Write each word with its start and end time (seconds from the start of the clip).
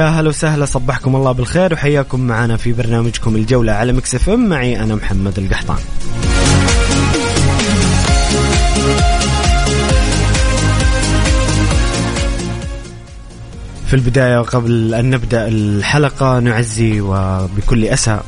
يا 0.00 0.06
هلا 0.06 0.28
وسهلا 0.28 0.64
صبحكم 0.64 1.16
الله 1.16 1.32
بالخير 1.32 1.72
وحياكم 1.72 2.20
معنا 2.20 2.56
في 2.56 2.72
برنامجكم 2.72 3.36
الجولة 3.36 3.72
على 3.72 3.92
مكسف 3.92 4.28
ام. 4.28 4.48
معي 4.48 4.82
أنا 4.82 4.94
محمد 4.94 5.38
القحطان. 5.38 5.78
في 13.86 13.96
البداية 13.96 14.38
وقبل 14.40 14.94
أن 14.94 15.10
نبدأ 15.10 15.48
الحلقة 15.48 16.38
نعزي 16.38 17.00
وبكل 17.00 17.84
أسى 17.84 18.20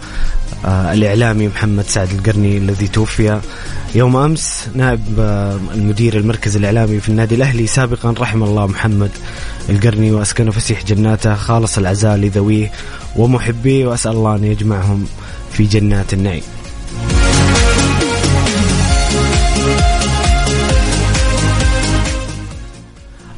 آه، 0.65 0.93
الإعلامي 0.93 1.49
محمد 1.49 1.85
سعد 1.85 2.11
القرني 2.11 2.59
الذي 2.59 2.89
توفي 2.89 3.41
يوم 3.95 4.17
أمس 4.17 4.69
نائب 4.75 5.01
آه، 5.19 5.59
المدير 5.75 6.17
المركز 6.17 6.57
الإعلامي 6.57 7.01
في 7.01 7.09
النادي 7.09 7.35
الأهلي 7.35 7.67
سابقا 7.67 8.15
رحم 8.19 8.43
الله 8.43 8.67
محمد. 8.67 9.11
القرني 9.69 10.13
وأسكنه 10.13 10.51
فسيح 10.51 10.85
جناته 10.85 11.35
خالص 11.35 11.79
العزاء 11.79 12.17
لذويه 12.17 12.71
ومحبيه 13.17 13.87
وأسأل 13.87 14.13
الله 14.13 14.37
أن 14.37 14.45
يجمعهم 14.45 15.07
في 15.53 15.65
جنات 15.65 16.15
النعيم. 16.15 16.43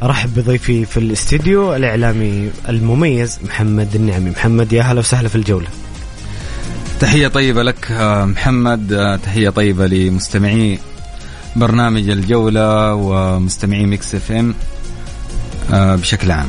أرحب 0.02 0.34
بضيفي 0.34 0.84
في 0.84 0.96
الاستديو 0.96 1.76
الإعلامي 1.76 2.50
المميز 2.68 3.38
محمد 3.44 3.94
النعمي. 3.94 4.30
محمد 4.30 4.72
يا 4.72 4.82
هلا 4.82 4.98
وسهلا 4.98 5.28
في 5.28 5.36
الجولة. 5.36 5.66
تحية 7.00 7.28
طيبة 7.28 7.62
لك 7.62 7.90
محمد 8.24 9.18
تحية 9.24 9.50
طيبة 9.50 9.86
لمستمعي 9.86 10.78
برنامج 11.56 12.08
الجولة 12.08 12.94
ومستمعي 12.94 13.86
Mix 13.86 14.14
FM. 14.14 14.54
بشكل 15.70 16.30
عام. 16.30 16.48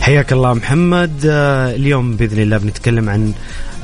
حياك 0.00 0.32
الله 0.32 0.54
محمد. 0.54 1.20
اليوم 1.24 2.16
بإذن 2.16 2.38
الله 2.42 2.58
بنتكلم 2.58 3.08
عن 3.08 3.32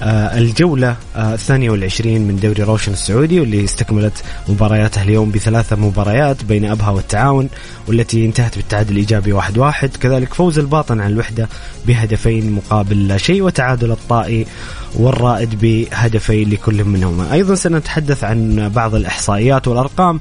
آه، 0.02 0.38
الجولة 0.38 0.96
آه، 1.16 1.34
الثانية 1.34 1.70
والعشرين 1.70 2.28
من 2.28 2.36
دوري 2.36 2.62
روشن 2.62 2.92
السعودي 2.92 3.40
واللي 3.40 3.64
استكملت 3.64 4.24
مبارياتها 4.48 5.02
اليوم 5.02 5.30
بثلاثة 5.30 5.76
مباريات 5.76 6.44
بين 6.44 6.64
أبها 6.64 6.90
والتعاون 6.90 7.48
والتي 7.88 8.26
انتهت 8.26 8.56
بالتعادل 8.56 8.92
الإيجابي 8.92 9.32
واحد 9.32 9.58
واحد. 9.58 9.96
كذلك 9.96 10.34
فوز 10.34 10.58
الباطن 10.58 11.00
على 11.00 11.10
الوحدة 11.10 11.48
بهدفين 11.86 12.52
مقابل 12.52 13.08
لا 13.08 13.18
شيء 13.18 13.42
وتعادل 13.42 13.90
الطائي 13.90 14.46
والرائد 14.94 15.60
بهدفين 15.60 16.50
لكل 16.50 16.84
منهما. 16.84 17.32
أيضا 17.32 17.54
سنتحدث 17.54 18.24
عن 18.24 18.68
بعض 18.74 18.94
الإحصائيات 18.94 19.68
والأرقام 19.68 20.20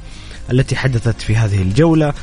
التي 0.51 0.75
حدثت 0.75 1.21
في 1.21 1.35
هذه 1.35 1.61
الجولة. 1.61 2.07
آه، 2.07 2.13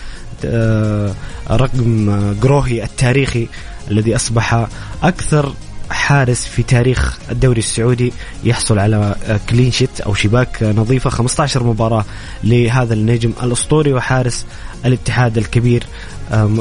رقم 1.50 2.34
جروهي 2.42 2.84
التاريخي 2.84 3.48
الذي 3.91 4.16
أصبح 4.16 4.66
أكثر 5.03 5.53
حارس 5.91 6.44
في 6.44 6.62
تاريخ 6.62 7.19
الدوري 7.30 7.58
السعودي 7.58 8.12
يحصل 8.44 8.78
على 8.78 9.14
كلين 9.50 9.70
شيت 9.70 10.00
أو 10.00 10.14
شباك 10.14 10.62
نظيفة. 10.62 11.10
15 11.10 11.64
مباراة 11.64 12.04
لهذا 12.44 12.94
النجم 12.94 13.32
الأسطوري 13.42 13.92
وحارس 13.92 14.47
الاتحاد 14.84 15.38
الكبير 15.38 15.86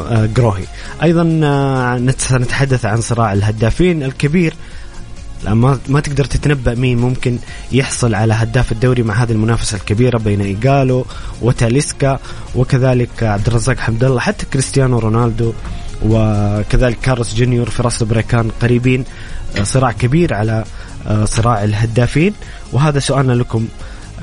جروهي. 0.10 0.64
أيضا 1.04 1.42
آه، 1.44 2.14
سنتحدث 2.18 2.86
عن 2.86 3.02
صراع 3.02 3.34
الهدافين 3.34 4.04
الكبير 4.04 4.54
ما 5.48 5.80
ما 5.88 6.00
تقدر 6.00 6.26
تتنبأ 6.26 6.76
مين 6.76 6.98
ممكن 6.98 7.40
يحصل 7.72 8.16
على 8.16 8.34
هداف 8.34 8.72
الدوري 8.72 9.04
مع 9.04 9.14
هذه 9.14 9.32
المنافسة 9.32 9.78
الكبيرة 9.78 10.18
بين 10.18 10.42
ايجالو 10.42 11.06
وتاليسكا 11.42 12.20
وكذلك 12.56 13.24
عبد 13.24 13.48
الرزاق 13.48 13.78
حمد 13.78 14.04
الله 14.04 14.20
حتى 14.20 14.46
كريستيانو 14.46 15.00
رونالدو 15.00 15.54
وكذلك 16.06 16.98
كارلوس 17.02 17.36
جونيور 17.36 17.70
فراس 17.70 18.02
البريكان 18.02 18.52
قريبين 18.62 19.04
آه، 19.58 19.64
صراع 19.64 19.92
كبير 19.92 20.34
على 20.34 20.64
آه، 21.08 21.26
صراع 21.26 21.64
الهدافين. 21.64 22.34
وهذا 22.74 23.00
سؤالنا 23.00 23.34
لكم 23.34 23.68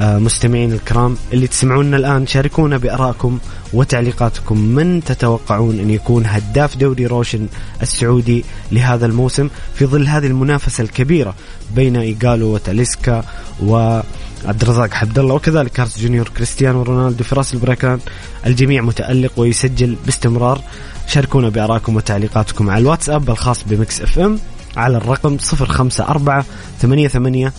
مستمعين 0.01 0.73
الكرام 0.73 1.17
اللي 1.33 1.47
تسمعونا 1.47 1.97
الآن 1.97 2.27
شاركونا 2.27 2.77
بأرائكم 2.77 3.39
وتعليقاتكم. 3.73 4.59
من 4.59 5.05
تتوقعون 5.05 5.79
أن 5.79 5.91
يكون 5.91 6.27
هداف 6.27 6.77
دوري 6.77 7.07
روشن 7.07 7.47
السعودي 7.83 8.45
لهذا 8.73 9.07
الموسم 9.07 9.49
في 9.75 9.87
ظل 9.87 10.07
هذه 10.09 10.27
المنافسة 10.27 10.83
الكبيرة 10.85 11.35
بين 11.77 11.97
إيجالو 11.97 12.55
وتاليسكا 12.55 13.25
وعبد 13.63 14.63
الرزاق 14.63 14.95
حمد 14.95 15.19
الله 15.19 15.35
وكذلك 15.35 15.73
كارلوس 15.73 16.01
جونيور 16.01 16.29
كريستيانو 16.29 16.83
رونالدو 16.83 17.25
فراس 17.25 17.55
البريكان؟ 17.55 17.99
الجميع 18.47 18.83
متألق 18.83 19.33
ويسجل 19.37 19.97
باستمرار. 20.07 20.61
شاركونا 21.07 21.49
بارائكم 21.49 21.97
وتعليقاتكم 21.97 22.71
على 22.71 22.83
الواتساب 22.83 23.31
الخاص 23.31 23.65
ب 23.65 24.01
Mix 24.01 24.19
FM 24.19 24.39
على 24.77 24.97
الرقم 24.97 25.37
054 25.37 26.45
88 26.81 27.51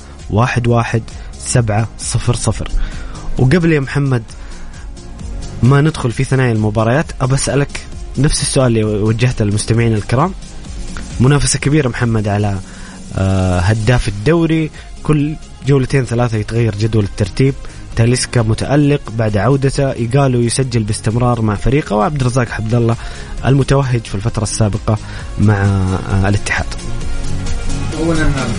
11 1.48 1.88
700 1.98 2.68
وقبل 3.38 3.72
يا 3.72 3.80
محمد 3.80 4.24
ما 5.64 5.82
ندخل 5.82 6.12
في 6.12 6.24
ثنايا 6.24 6.52
المباريات 6.52 7.06
أبى 7.22 7.36
أسألك 7.36 7.82
نفس 8.18 8.42
السؤال 8.42 8.68
اللي 8.68 8.84
وجهته 8.84 9.46
للمستمعين 9.46 9.94
الكرام. 9.94 10.34
منافسة 11.20 11.60
كبيرة 11.60 11.90
محمد 11.90 12.28
على 12.28 12.60
آه، 13.16 13.60
هداف 13.60 14.08
الدوري. 14.08 14.72
كل 15.04 15.36
جولتين 15.68 16.06
ثلاثة 16.06 16.38
يتغير 16.38 16.76
جدول 16.76 17.04
الترتيب. 17.04 17.54
تاليسكا 17.96 18.42
متألق 18.42 19.02
بعد 19.18 19.38
عودته. 19.38 19.92
إيجالو 19.92 20.40
يسجل 20.40 20.84
باستمرار 20.84 21.42
مع 21.42 21.56
فريقه. 21.56 21.96
وعبد 21.96 22.22
الرزاق 22.22 22.50
حمد 22.50 22.74
الله 22.74 22.96
المتوهج 23.46 24.02
في 24.02 24.16
الفترة 24.16 24.44
السابقة 24.44 24.98
مع 25.40 25.54
آه، 25.54 26.30
الاتحاد. 26.30 26.68
أولا 28.00 28.26
أبو 28.26 28.54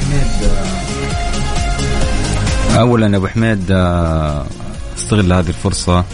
أولا 2.78 3.16
أبو 3.16 3.26
حميد 3.26 3.64
آه، 3.70 4.46
استغل 4.98 5.32
هذه 5.32 5.48
الفرصة 5.48 6.04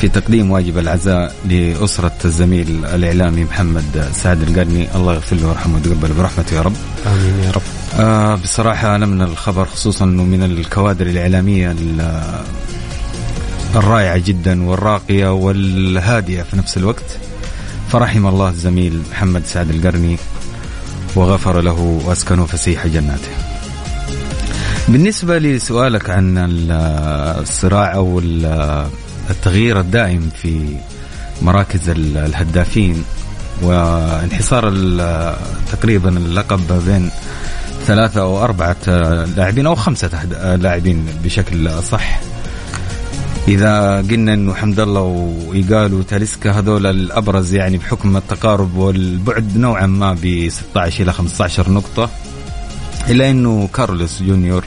في 0.00 0.08
تقديم 0.08 0.50
واجب 0.50 0.78
العزاء 0.78 1.34
لأسرة 1.48 2.12
الزميل 2.24 2.84
الإعلامي 2.84 3.44
محمد 3.44 4.10
سعد 4.12 4.42
القرني. 4.42 4.88
الله 4.94 5.14
يغفر 5.14 5.36
له 5.36 5.46
ويرحمه 5.46 5.74
ويتقبل 5.74 6.12
برحمته 6.12 6.56
يا 6.56 6.62
رب. 6.62 6.72
آمين 7.06 7.44
يا 7.44 7.50
رب. 7.50 7.62
آه 7.98 8.34
بصراحة 8.34 8.96
أنا 8.96 9.06
من 9.06 9.22
الخبر 9.22 9.64
خصوصا 9.64 10.04
أنه 10.04 10.22
من 10.22 10.42
الكوادر 10.42 11.06
الإعلامية 11.06 11.76
الرائعة 13.76 14.18
جدا 14.18 14.64
والراقية 14.64 15.32
والهادية 15.32 16.42
في 16.42 16.56
نفس 16.56 16.76
الوقت. 16.76 17.18
فرحم 17.92 18.26
الله 18.26 18.48
الزميل 18.48 19.02
محمد 19.10 19.42
سعد 19.46 19.70
القرني 19.70 20.16
وغفر 21.16 21.60
له 21.60 22.02
وأسكنه 22.04 22.46
فسيح 22.46 22.86
جناته. 22.86 23.53
بالنسبة 24.88 25.38
لسؤالك 25.38 26.10
عن 26.10 26.34
الصراع 27.40 27.94
أو 27.94 28.18
التغيير 29.30 29.80
الدائم 29.80 30.30
في 30.42 30.76
مراكز 31.42 31.88
الهدافين 31.88 33.04
وانحصار 33.62 34.72
تقريبا 35.72 36.08
اللقب 36.08 36.82
بين 36.86 37.10
ثلاثة 37.86 38.20
أو 38.20 38.44
أربعة 38.44 38.76
لاعبين 39.36 39.66
أو 39.66 39.74
خمسة 39.74 40.24
لاعبين 40.56 41.06
بشكل 41.24 41.82
صح 41.82 42.20
إذا 43.48 43.96
قلنا 43.96 44.34
إنه 44.34 44.54
حمد 44.54 44.80
الله 44.80 45.00
وإيجال 45.48 45.94
وتاليسكا 45.94 46.50
هذول 46.50 46.86
الأبرز 46.86 47.54
يعني 47.54 47.78
بحكم 47.78 48.16
التقارب 48.16 48.76
والبعد 48.76 49.56
نوعا 49.56 49.86
ما 49.86 50.16
ب 50.22 50.48
16 50.48 51.02
إلى 51.02 51.12
15 51.12 51.70
نقطة. 51.70 52.10
إلا 53.08 53.30
إنه 53.30 53.68
كارلوس 53.74 54.22
جونيور 54.22 54.64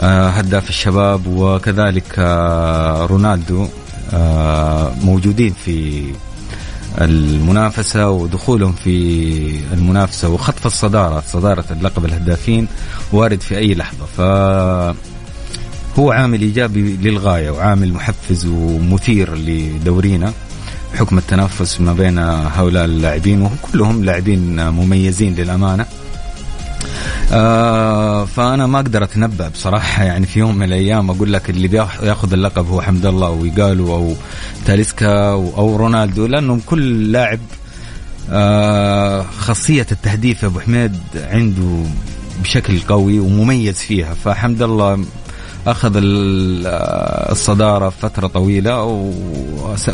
آه، 0.00 0.28
هداف 0.28 0.68
الشباب 0.68 1.26
وكذلك 1.26 2.14
آه، 2.18 3.06
رونالدو 3.06 3.66
آه، 4.12 4.92
موجودين 5.04 5.54
في 5.64 6.04
المنافسة 7.00 8.10
ودخولهم 8.10 8.72
في 8.72 9.60
المنافسة 9.72 10.28
وخطف 10.28 10.66
الصدارة 10.66 11.22
صدارة 11.32 11.64
اللقب 11.70 12.04
الهدافين 12.04 12.68
وارد 13.12 13.40
في 13.40 13.58
أي 13.58 13.74
لحظة. 13.74 14.04
ف 14.16 14.20
هو 15.98 16.12
عامل 16.12 16.40
إيجابي 16.40 16.96
للغاية 16.96 17.50
وعامل 17.50 17.92
محفز 17.92 18.46
ومثير 18.46 19.34
لدورينا 19.34 20.32
بحكم 20.94 21.18
التنافس 21.18 21.80
ما 21.80 21.92
بين 21.92 22.18
هؤلاء 22.18 22.84
اللاعبين 22.84 23.42
وهم 23.42 23.56
كلهم 23.72 24.04
لاعبين 24.04 24.68
مميزين 24.70 25.34
للأمانة. 25.34 25.86
آه 27.32 28.24
فأنا 28.24 28.66
ما 28.66 28.78
أقدر 28.80 29.04
أتنبأ 29.04 29.48
بصراحة. 29.48 30.04
يعني 30.04 30.26
في 30.26 30.38
يوم 30.38 30.56
من 30.56 30.62
الأيام 30.62 31.10
أقول 31.10 31.32
لك 31.32 31.50
اللي 31.50 31.68
بياخذ 31.68 32.32
اللقب 32.32 32.66
هو 32.68 32.82
حمد 32.82 33.06
الله 33.06 33.30
ويقالو 33.30 33.94
أو 33.94 34.14
تاليسكا 34.66 35.28
أو 35.32 35.76
رونالدو 35.76 36.26
لأنهم 36.26 36.60
كل 36.66 37.12
لاعب 37.12 37.38
آه 38.30 39.22
خاصية 39.22 39.86
التهديف 39.92 40.42
يا 40.42 40.48
أبو 40.48 40.60
حميد 40.60 40.96
عنده 41.16 41.82
بشكل 42.42 42.80
قوي 42.80 43.18
ومميز 43.18 43.78
فيها. 43.78 44.14
فحمد 44.14 44.62
الله 44.62 45.04
أخذ 45.66 45.92
الصدارة 47.30 47.88
فترة 47.88 48.26
طويلة 48.26 48.84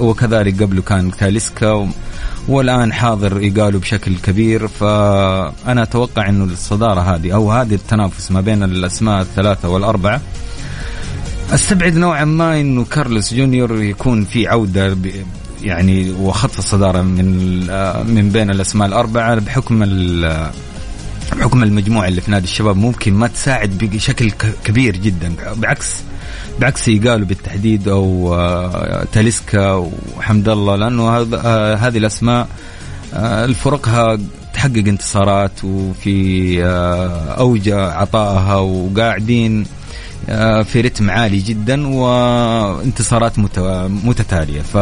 وكذلك 0.00 0.62
قبله 0.62 0.82
كان 0.82 1.10
تاليسكا 1.10 1.90
والآن 2.48 2.92
حاضر 2.92 3.38
ايجالو 3.38 3.78
بشكل 3.78 4.16
كبير. 4.16 4.68
فانا 4.68 5.82
أتوقع 5.82 6.28
إنه 6.28 6.44
الصدارة 6.44 7.00
هذه 7.00 7.34
أو 7.34 7.52
هذه 7.52 7.74
التنافس 7.74 8.30
ما 8.32 8.40
بين 8.40 8.62
الأسماء 8.62 9.20
الثلاثة 9.20 9.68
والأربعة 9.68 10.20
أستبعد 11.54 11.94
نوعا 11.96 12.24
ما 12.24 12.60
إنه 12.60 12.84
كارلوس 12.84 13.34
جونيور 13.34 13.82
يكون 13.82 14.24
في 14.24 14.48
عودة 14.48 14.96
يعني 15.62 16.10
وخطف 16.10 16.58
الصدارة 16.58 17.02
من 17.02 17.26
من 18.14 18.30
بين 18.32 18.50
الأسماء 18.50 18.88
الأربعة 18.88 19.34
بحكم 19.34 19.82
بحكم 21.36 21.62
المجموعة 21.62 22.08
اللي 22.08 22.20
في 22.20 22.30
نادي 22.30 22.44
الشباب 22.44 22.76
ممكن 22.76 23.14
ما 23.14 23.26
تساعد 23.26 23.78
بشكل 23.78 24.30
كبير 24.64 24.96
جدا. 24.96 25.34
بعكس 25.56 26.02
بعكس 26.58 26.90
قالوا 26.90 27.26
بالتحديد 27.26 27.88
أو 27.88 28.34
آه، 28.34 29.06
تاليسكا 29.12 29.90
وحمد 30.16 30.48
الله 30.48 30.76
لأنه 30.76 31.26
آه، 31.34 31.74
هذه 31.74 31.98
الأسماء 31.98 32.48
آه، 33.14 33.44
الفرقها 33.44 34.18
تحقق 34.54 34.84
انتصارات 34.88 35.64
وفي 35.64 36.62
اوج 37.38 37.68
عطائها 37.70 38.56
وقاعدين 38.56 39.66
في 40.64 40.80
رتم 40.80 41.10
عالي 41.10 41.38
جدا 41.38 41.88
وانتصارات 41.88 43.38
متتالية. 44.04 44.62
ف 44.62 44.76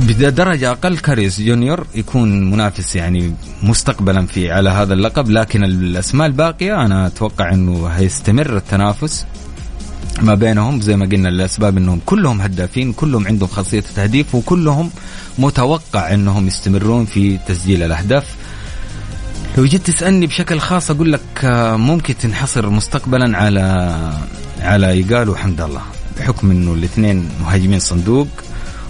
بدرجة 0.00 0.70
أقل 0.70 0.98
كاريس 0.98 1.40
جونيور 1.40 1.86
يكون 1.94 2.50
منافس 2.50 2.96
يعني 2.96 3.34
مستقبلا 3.62 4.26
في 4.26 4.50
على 4.50 4.70
هذا 4.70 4.94
اللقب 4.94 5.30
لكن 5.30 5.64
الأسماء 5.64 6.26
الباقية 6.26 6.84
أنا 6.84 7.06
أتوقع 7.06 7.52
أنه 7.52 7.86
هيستمر 7.86 8.56
التنافس 8.56 9.24
ما 10.22 10.34
بينهم. 10.34 10.80
زي 10.80 10.96
ما 10.96 11.06
قلنا 11.06 11.28
الأسباب 11.28 11.76
إنهم 11.76 12.00
كلهم 12.06 12.40
هدافين 12.40 12.92
كلهم 12.92 13.26
عندهم 13.26 13.48
خاصية 13.48 13.78
التهديف 13.78 14.34
وكلهم 14.34 14.90
متوقع 15.38 16.14
إنهم 16.14 16.46
يستمرون 16.46 17.04
في 17.04 17.38
تسجيل 17.48 17.82
الأهداف. 17.82 18.24
لو 19.58 19.64
جيت 19.64 19.86
تسألني 19.86 20.26
بشكل 20.26 20.60
خاص 20.60 20.90
أقول 20.90 21.12
لك 21.12 21.44
آه، 21.44 21.76
ممكن 21.76 22.18
تنحصر 22.18 22.70
مستقبلا 22.70 23.38
على 23.38 23.96
على 24.60 24.90
ايجال 24.90 25.28
وحمد 25.28 25.60
الله 25.60 25.82
بحكم 26.18 26.50
إنه 26.50 26.74
الاثنين 26.74 27.28
مهاجمين 27.40 27.80
صندوق. 27.80 28.28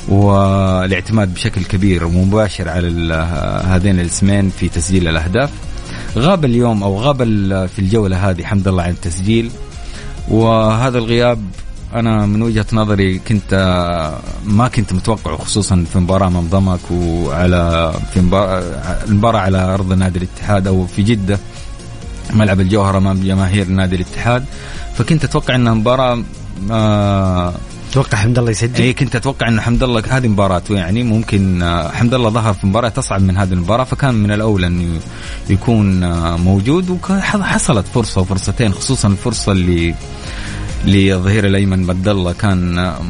والاعتماد 0.09 1.35
بشكل 1.35 1.65
كبير 1.65 2.05
ومباشر 2.05 2.69
على 2.69 3.15
هذين 3.67 4.01
الاسمين 4.01 4.51
في 4.51 4.69
تسجيل 4.69 5.09
الأهداف. 5.09 5.51
غاب 6.17 6.45
اليوم 6.45 6.83
أو 6.83 6.99
غاب 7.01 7.17
في 7.67 7.79
الجولة 7.79 8.31
هذه 8.31 8.45
حمد 8.45 8.69
الله 8.69 8.83
عن 8.83 8.91
التسجيل. 8.91 9.51
وهذا 10.29 10.99
الغياب 10.99 11.39
أنا 11.95 12.27
من 12.27 12.43
وجهة 12.43 12.67
نظري 12.73 13.19
كنت 13.19 13.55
ما 14.45 14.69
كنت 14.69 14.93
متوقعه 14.93 15.37
خصوصا 15.37 15.85
في 15.93 15.99
مباراة 15.99 16.27
أمام 16.27 16.49
ضمك 16.49 16.91
وعلى 16.91 17.93
في 18.15 18.21
المباراة 19.09 19.41
على 19.41 19.59
أرض 19.59 19.93
نادي 19.93 20.19
الاتحاد 20.19 20.67
أو 20.67 20.87
في 20.87 21.03
جدة 21.03 21.39
ملعب 22.33 22.61
الجوهره 22.61 22.99
أمام 22.99 23.21
جماهير 23.21 23.69
نادي 23.69 23.97
الاتحاد. 23.97 24.45
فكنت 24.95 25.25
أتوقع 25.25 25.55
انها 25.55 25.75
مباراه 25.75 26.25
تتوقع 27.91 28.19
حمد 28.19 28.39
الله 28.39 28.51
يسجل؟ 28.51 28.85
اي 28.85 28.93
كنت 28.93 29.17
أتوقع 29.17 29.49
إن 29.49 29.61
حمد 29.61 29.83
الله 29.83 30.03
هذه 30.09 30.29
مباراته 30.29 30.75
يعني 30.75 31.03
ممكن 31.03 31.63
آه، 31.63 31.89
حمد 31.89 32.15
الله 32.15 32.31
ظهر 32.31 32.55
في 32.55 32.67
مباراة 32.67 32.93
اصعب 32.99 33.23
من 33.23 33.37
هذه 33.37 33.53
المباراة 33.53 33.85
فكان 33.85 34.15
من 34.15 34.31
الاولى 34.33 34.67
انه 34.67 35.01
يكون 35.51 36.03
آه، 36.03 36.37
موجود 36.37 36.99
وحصلت 37.35 37.87
فرصة 37.87 38.21
وفرصتين 38.21 38.73
خصوصا 38.73 39.09
الفرصة 39.09 39.53
اللي 39.53 39.95
للظهير 40.85 41.47
الأيمن 41.47 41.87
بدل 41.87 42.11
الله 42.11 42.33
كان 42.33 42.79
آه، 42.79 43.01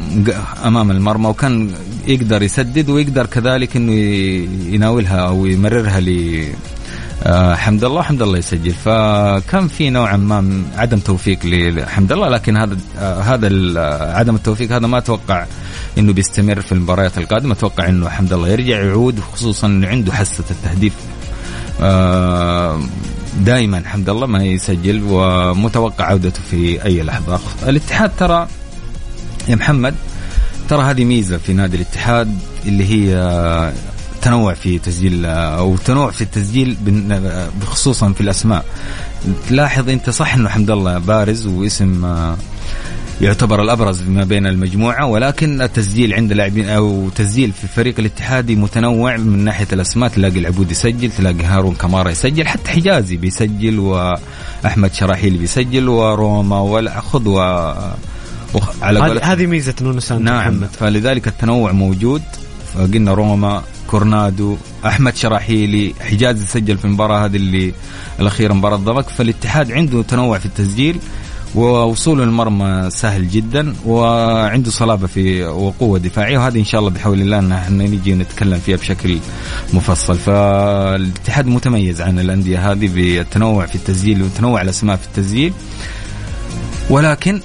أمام 0.65 0.91
المرمى 0.91 1.27
وكان 1.27 1.71
يقدر 2.07 2.43
يسدد 2.43 2.89
ويقدر 2.89 3.25
كذلك 3.25 3.75
إنه 3.75 3.93
يناولها 4.73 5.17
أو 5.19 5.45
يمررها 5.45 5.99
آه 7.23 7.55
حمد 7.55 7.83
الله 7.83 8.01
حمد 8.01 8.21
الله 8.21 8.37
يسجل. 8.37 8.73
فكان 8.73 9.67
في 9.67 9.89
نوعا 9.89 10.17
ما 10.17 10.63
عدم 10.77 10.99
توفيق 10.99 11.39
لحمد 11.45 12.11
الله 12.11 12.29
لكن 12.29 12.57
هذا 12.57 12.77
آه 12.99 13.21
هذا 13.21 13.49
آه، 13.77 14.17
عدم 14.17 14.35
التوفيق 14.35 14.71
هذا 14.71 14.87
ما 14.87 14.97
أتوقع 14.97 15.45
إنه 15.97 16.13
بيستمر 16.13 16.61
في 16.61 16.71
المباريات 16.71 17.17
القادمة. 17.17 17.53
أتوقع 17.53 17.89
إنه 17.89 18.09
حمد 18.09 18.33
الله 18.33 18.47
يرجع 18.47 18.83
يعود 18.83 19.19
خصوصا 19.19 19.67
إنه 19.67 19.87
عنده 19.87 20.13
حسه 20.13 20.43
التهديف. 20.51 20.93
دائما 23.45 23.83
حمد 23.85 24.09
الله 24.09 24.27
ما 24.27 24.43
يسجل 24.43 25.03
ومتوقع 25.09 26.05
عودته 26.05 26.41
في 26.51 26.85
أي 26.85 27.03
لحظة. 27.03 27.39
الاتحاد 27.67 28.11
ترى 28.19 28.47
يا 29.47 29.55
محمد 29.55 29.95
ترى 30.69 30.81
هذه 30.83 31.05
ميزة 31.05 31.37
في 31.37 31.53
نادي 31.53 31.75
الاتحاد 31.77 32.37
اللي 32.65 32.85
هي 32.89 33.15
تنوع 34.21 34.53
في 34.53 34.79
تسجيل 34.79 35.25
أو 35.25 35.77
تنوع 35.77 36.11
في 36.11 36.21
التسجيل 36.21 36.77
خصوصا 37.65 38.13
في 38.13 38.21
الأسماء. 38.21 38.65
تلاحظ 39.49 39.89
أنت 39.89 40.09
صح 40.09 40.33
إنه 40.33 40.49
حمد 40.49 40.71
الله 40.71 40.97
بارز 40.97 41.47
واسم 41.47 42.05
آه، 42.05 42.37
يعتبر 43.21 43.61
الأبرز 43.61 44.01
ما 44.01 44.23
بين 44.23 44.47
المجموعة 44.47 45.05
ولكن 45.05 45.61
التسجيل 45.61 46.13
عند 46.13 46.33
لاعبين 46.33 46.69
أو 46.69 47.09
تسجيل 47.09 47.51
في 47.51 47.67
فريق 47.67 47.95
الاتحادي 47.99 48.55
متنوع 48.55 49.17
من 49.17 49.43
ناحية 49.43 49.67
الأسماء. 49.73 50.09
تلاقي 50.09 50.39
العبود 50.39 50.71
يسجل 50.71 51.11
تلاقي 51.11 51.43
هارون 51.43 51.75
كمارا 51.75 52.09
يسجل 52.09 52.47
حتى 52.47 52.71
حجازي 52.71 53.17
بيسجل 53.17 53.79
وأحمد 53.79 54.93
شراحيل 54.93 55.37
بيسجل 55.37 55.89
وروما 55.89 56.59
والخذ 56.59 57.27
و 57.27 57.39
على 58.81 59.21
هذه 59.23 59.45
ميزة 59.45 59.73
نونو 59.81 59.99
سانتو 59.99 60.23
نعم 60.23 60.37
محمد. 60.37 60.69
فلذلك 60.79 61.27
التنوع 61.27 61.71
موجود. 61.71 62.21
قلنا 62.93 63.13
روما 63.13 63.63
كورونادو 63.91 64.57
أحمد 64.85 65.15
شراحيلي 65.15 65.93
حجازي 65.99 66.45
سجل 66.45 66.77
في 66.77 66.85
المباراه 66.85 67.25
هذه 67.25 67.35
اللي 67.35 67.73
الأخيرة 68.19 68.53
مباراة 68.53 68.77
ضمك. 68.77 69.09
فالاتحاد 69.09 69.71
عنده 69.71 70.01
تنوع 70.01 70.37
في 70.37 70.45
التسجيل 70.45 70.99
ووصول 71.55 72.21
المرمى 72.21 72.89
سهل 72.89 73.29
جدا 73.29 73.73
وعنده 73.85 74.71
صلابة 74.71 75.07
في 75.07 75.43
وقوة 75.43 75.99
دفاعية 75.99 76.37
وهذه 76.37 76.59
إن 76.59 76.65
شاء 76.65 76.79
الله 76.79 76.91
بحول 76.91 77.21
الله 77.21 77.39
إن 77.39 77.51
إحنا 77.51 77.83
نجي 77.83 78.13
نتكلم 78.15 78.59
فيها 78.59 78.77
بشكل 78.77 79.17
مفصل. 79.73 80.17
فالاتحاد 80.17 81.45
متميز 81.47 82.01
عن 82.01 82.19
الأندية 82.19 82.71
هذه 82.71 82.87
بالتنوع 82.87 83.65
في 83.65 83.75
التسجيل 83.75 84.23
وتنوع 84.23 84.61
الأسماء 84.61 84.95
في 84.95 85.07
التسجيل. 85.07 85.53
ولكن 86.89 87.41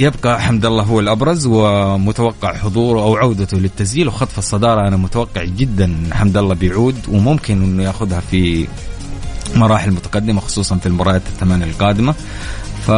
يبقى 0.00 0.40
حمد 0.42 0.66
الله 0.66 0.82
هو 0.82 1.00
الأبرز 1.00 1.46
ومتوقع 1.46 2.54
حضوره 2.54 3.00
أو 3.02 3.16
عودته 3.16 3.58
للتسجيل 3.58 4.08
وخطف 4.08 4.38
الصدارة. 4.38 4.88
أنا 4.88 4.96
متوقع 4.96 5.44
جدا 5.44 5.94
حمد 6.12 6.36
الله 6.36 6.54
بيعود 6.54 6.96
وممكن 7.08 7.62
إنه 7.62 7.82
يأخذها 7.82 8.20
في 8.20 8.66
مراحل 9.56 9.90
متقدمة 9.90 10.40
خصوصا 10.40 10.76
في 10.76 10.86
المباريات 10.86 11.22
الثمانية 11.26 11.64
القادمة. 11.64 12.14
ف 12.86 12.90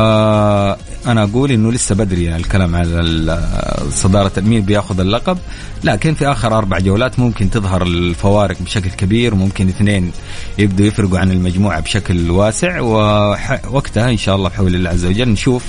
أنا 1.07 1.23
أقول 1.23 1.53
إنه 1.53 1.73
لسه 1.73 1.95
بدري 1.95 2.37
الكلام 2.37 2.77
على 2.77 3.01
ال- 3.01 3.93
صداره 3.93 4.33
مين 4.41 4.63
بيأخذ 4.63 5.01
اللقب. 5.01 5.39
لكن 5.85 6.15
في 6.15 6.27
آخر 6.33 6.59
أربع 6.59 6.79
جولات 6.79 7.19
ممكن 7.19 7.51
تظهر 7.51 7.83
الفوارق 7.83 8.57
بشكل 8.63 8.91
كبير 8.91 9.35
وممكن 9.35 9.69
اثنين 9.69 10.13
يبدوا 10.59 10.87
يفرقوا 10.87 11.19
عن 11.19 11.31
المجموعة 11.31 11.81
بشكل 11.81 12.31
واسع. 12.31 12.81
ووقتها 12.81 14.11
إن 14.11 14.17
شاء 14.17 14.37
الله 14.37 14.49
بحول 14.49 14.75
الله 14.75 14.91
عز 14.91 15.05
وجل 15.05 15.29
نشوف 15.29 15.65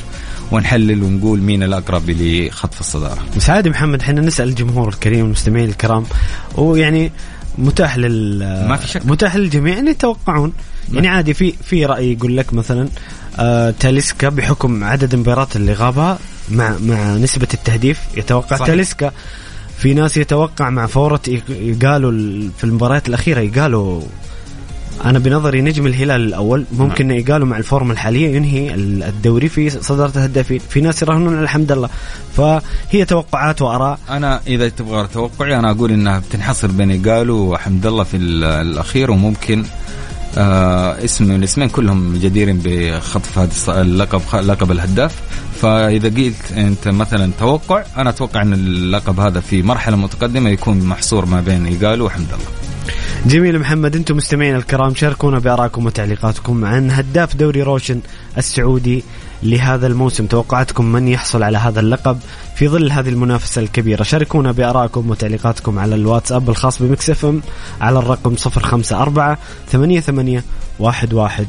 ونحلل 0.52 1.04
ونقول 1.04 1.40
مين 1.42 1.64
الأقرب 1.64 2.04
لخطف 2.10 2.80
الصدارة. 2.80 3.18
بس 3.38 3.50
عادي 3.50 3.70
محمد 3.70 4.00
إحنا 4.02 4.22
نسأل 4.22 4.48
الجمهور 4.50 4.90
الكريم 4.90 5.26
المستمعين 5.26 5.70
الكرام. 5.70 6.06
ويعني 6.56 7.12
متاح 7.58 7.98
لل 7.98 8.40
ما 8.68 8.76
في 8.78 8.88
شك. 8.88 9.06
متاح 9.06 9.36
للجميع 9.36 9.80
إن 9.80 9.88
يتوقعون. 9.88 10.54
يعني 10.94 11.08
عادي 11.08 11.34
في 11.34 11.54
في 11.64 11.86
رأي 11.86 12.14
يقول 12.14 12.38
لك 12.38 12.54
مثلا 12.54 12.90
آه 13.40 13.74
تاليسكا 13.80 14.30
بحكم 14.30 14.84
عدد 14.84 15.14
المباريات 15.14 15.56
اللي 15.56 15.74
غابها 15.74 16.20
مع 16.52 16.76
مع 16.86 17.16
نسبة 17.16 17.48
التهديف 17.54 18.00
يتوقع 18.18 18.56
صحيح. 18.56 18.68
تاليسكا. 18.68 19.12
في 19.78 19.94
ناس 19.94 20.18
يتوقع 20.18 20.70
مع 20.70 20.86
فورة 20.88 21.22
يقالوا 21.50 22.12
ال- 22.12 22.50
في 22.58 22.64
المباريات 22.64 23.08
الأخيرة 23.10 23.40
يقالوا 23.40 24.02
أنا 25.06 25.20
بنظري 25.20 25.62
نجم 25.62 25.88
الهلال 25.88 26.22
الأول 26.22 26.66
ممكن 26.72 27.12
يقالوا 27.12 27.48
مع 27.48 27.58
الفورمة 27.58 27.94
الحالية 27.94 28.36
ينهي 28.36 28.74
ال- 28.74 29.04
الدوري 29.04 29.50
في 29.50 29.70
صدارة 29.70 30.12
الهدافين 30.16 30.60
في 30.70 30.82
ناس 30.82 31.02
يراهنون 31.02 31.34
على 31.36 31.44
الحمد 31.44 31.72
لله. 31.72 31.90
فهي 32.38 33.06
توقعات 33.08 33.62
وآراء. 33.62 34.00
أنا 34.10 34.40
إذا 34.48 34.70
تبغى 34.70 35.08
توقعي 35.14 35.60
أنا 35.60 35.72
أقول 35.72 35.92
إنها 35.92 36.20
بتنحصر 36.20 36.68
بين 36.72 36.92
ايجالو 36.92 37.36
وحمد 37.54 37.86
الله 37.86 38.04
في 38.04 38.18
ال- 38.18 38.44
الأخير 38.44 39.12
وممكن 39.12 39.64
آه 40.38 41.04
اسم 41.06 41.26
من 41.26 41.36
الاسمين 41.36 41.70
كلهم 41.70 42.14
جديرين 42.18 42.62
بخطف 42.64 43.40
هذا 43.40 43.82
اللقب 43.82 44.22
لقب 44.36 44.72
الهداف. 44.72 45.16
فإذا 45.62 46.10
قلت 46.10 46.52
أنت 46.58 46.88
مثلا 46.88 47.32
توقع 47.40 47.84
أنا 47.98 48.10
أتوقع 48.10 48.42
إن 48.42 48.54
اللقب 48.54 49.20
هذا 49.20 49.40
في 49.40 49.62
مرحلة 49.62 49.96
متقدمة 49.96 50.50
يكون 50.50 50.80
محصور 50.86 51.26
ما 51.26 51.42
بين 51.42 51.66
ايجالو 51.66 52.06
وحمد 52.06 52.28
الله 52.34 52.73
جميل 53.26 53.60
محمد 53.60 53.96
أنتم 53.96 54.18
مستمعين 54.18 54.56
الكرام 54.56 54.96
شاركونا 54.96 55.40
بآرائكم 55.40 55.86
وتعليقاتكم 55.86 56.66
عن 56.66 56.92
هداف 56.92 57.36
دوري 57.36 57.62
روشن 57.62 58.00
السعودي 58.38 59.04
لهذا 59.44 59.88
الموسم. 59.88 60.26
توقعاتكم 60.26 60.86
من 60.86 61.08
يحصل 61.08 61.44
على 61.44 61.58
هذا 61.58 61.80
اللقب 61.80 62.20
في 62.56 62.68
ظل 62.68 62.92
هذه 62.92 63.10
المنافسة 63.10 63.62
الكبيرة. 63.62 64.04
شاركونا 64.04 64.52
بآرائكم 64.52 65.10
وتعليقاتكم 65.10 65.80
على 65.80 65.96
الواتساب 65.96 66.50
الخاص 66.50 66.82
بمكس 66.82 67.10
إف 67.10 67.26
إم 67.26 67.42
على 67.82 68.00
الرقم 68.00 68.36
054 68.46 69.38
88 69.72 70.44
11 70.80 71.46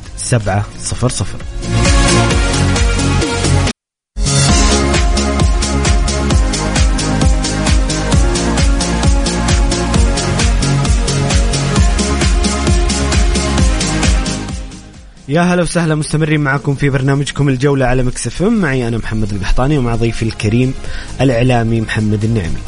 يا 15.35 15.41
هلا 15.43 15.63
وسهلا 15.63 15.95
مستمرين 15.95 16.41
معكم 16.41 16.75
في 16.75 16.91
برنامجكم 16.91 17.49
الجولة 17.49 17.87
على 17.87 18.03
Mix 18.03 18.27
FM. 18.27 18.61
معي 18.61 18.89
أنا 18.89 18.99
محمد 18.99 19.33
القحطاني 19.33 19.79
ومع 19.79 19.95
ضيفي 19.95 20.23
الكريم 20.23 20.75
الإعلامي 21.21 21.81
محمد 21.81 22.25
النعمي. 22.25 22.59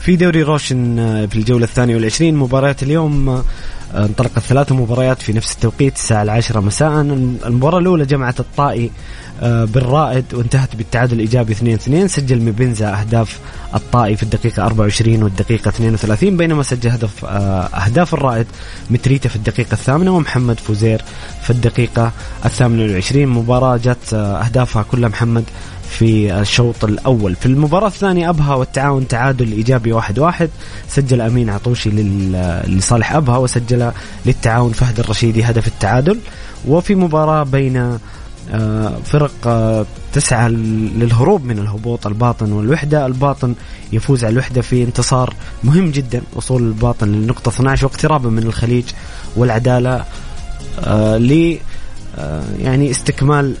في 0.00 0.16
دوري 0.16 0.42
روشن 0.42 0.98
آه، 0.98 1.26
في 1.26 1.36
الجولة 1.36 1.64
الثانية 1.64 1.94
والعشرين 1.94 2.36
مباريات 2.36 2.82
اليوم 2.82 3.28
آه، 3.28 3.44
انطلقت 3.94 4.38
ثلاث 4.38 4.72
مباريات 4.72 5.22
في 5.22 5.32
نفس 5.32 5.54
التوقيت 5.54 5.94
الساعة 5.96 6.22
العاشرة 6.22 6.60
مساء. 6.60 7.00
المباراة 7.46 7.78
الأولى 7.78 8.04
جمعت 8.04 8.40
الطائي 8.40 8.90
آه، 9.42 9.64
بالرائد 9.64 10.24
وانتهت 10.34 10.76
بالتعادل 10.76 11.14
الإيجابي 11.14 11.54
2-2 11.54 12.06
سجل 12.06 12.42
مبينزا 12.42 13.00
أهداف 13.00 13.38
الطائي 13.74 14.16
في 14.16 14.22
الدقيقة 14.22 14.66
24 14.66 15.22
والدقيقة 15.22 15.68
32 15.68 16.36
بينما 16.36 16.62
سجل 16.62 16.90
هدف 16.90 17.24
آه، 17.24 17.28
أهداف 17.62 18.14
الرائد 18.14 18.46
متريتا 18.90 19.28
في 19.28 19.36
الدقيقة 19.36 19.72
الثامنة 19.72 20.16
ومحمد 20.16 20.60
فوزير 20.60 21.02
في 21.42 21.50
الدقيقة 21.50 22.12
الثامنة 22.44 22.82
والعشرين. 22.82 23.28
مباراة 23.28 23.76
جت 23.76 24.14
آه، 24.14 24.44
أهدافها 24.44 24.82
كلها 24.82 25.08
محمد 25.08 25.44
في 25.90 26.40
الشوط 26.40 26.84
الأول. 26.84 27.34
في 27.34 27.46
المباراة 27.46 27.86
الثانية 27.86 28.30
أبها 28.30 28.54
والتعاون 28.54 29.08
تعادل 29.08 29.52
إيجابي 29.52 29.92
واحد 29.92 30.18
واحد. 30.18 30.50
سجل 30.88 31.20
أمين 31.20 31.50
عطوشي 31.50 31.90
لصالح 32.66 33.12
أبها 33.12 33.38
وسجل 33.38 33.92
للتعاون 34.26 34.72
فهد 34.72 35.00
الرشيدي 35.00 35.44
هدف 35.44 35.66
التعادل. 35.66 36.18
وفي 36.68 36.94
مباراة 36.94 37.42
بين 37.42 37.98
آه، 38.50 38.98
فرق 39.04 39.32
آه، 39.46 39.86
تسعى 40.12 40.48
للهروب 40.48 41.44
من 41.44 41.58
الهبوط 41.58 42.06
الباطن 42.06 42.52
والوحدة. 42.52 43.06
الباطن 43.06 43.54
يفوز 43.92 44.24
على 44.24 44.32
الوحدة 44.32 44.62
في 44.62 44.82
انتصار 44.82 45.34
مهم 45.64 45.90
جدا. 45.90 46.22
وصول 46.34 46.62
الباطن 46.62 47.08
للنقطة 47.08 47.48
12 47.48 47.86
واقترابا 47.86 48.30
من 48.30 48.42
الخليج 48.42 48.84
والعدالة 49.36 50.04
آه، 50.80 51.18
ل 51.18 51.58
يعني 52.58 52.90
استكمال 52.90 53.54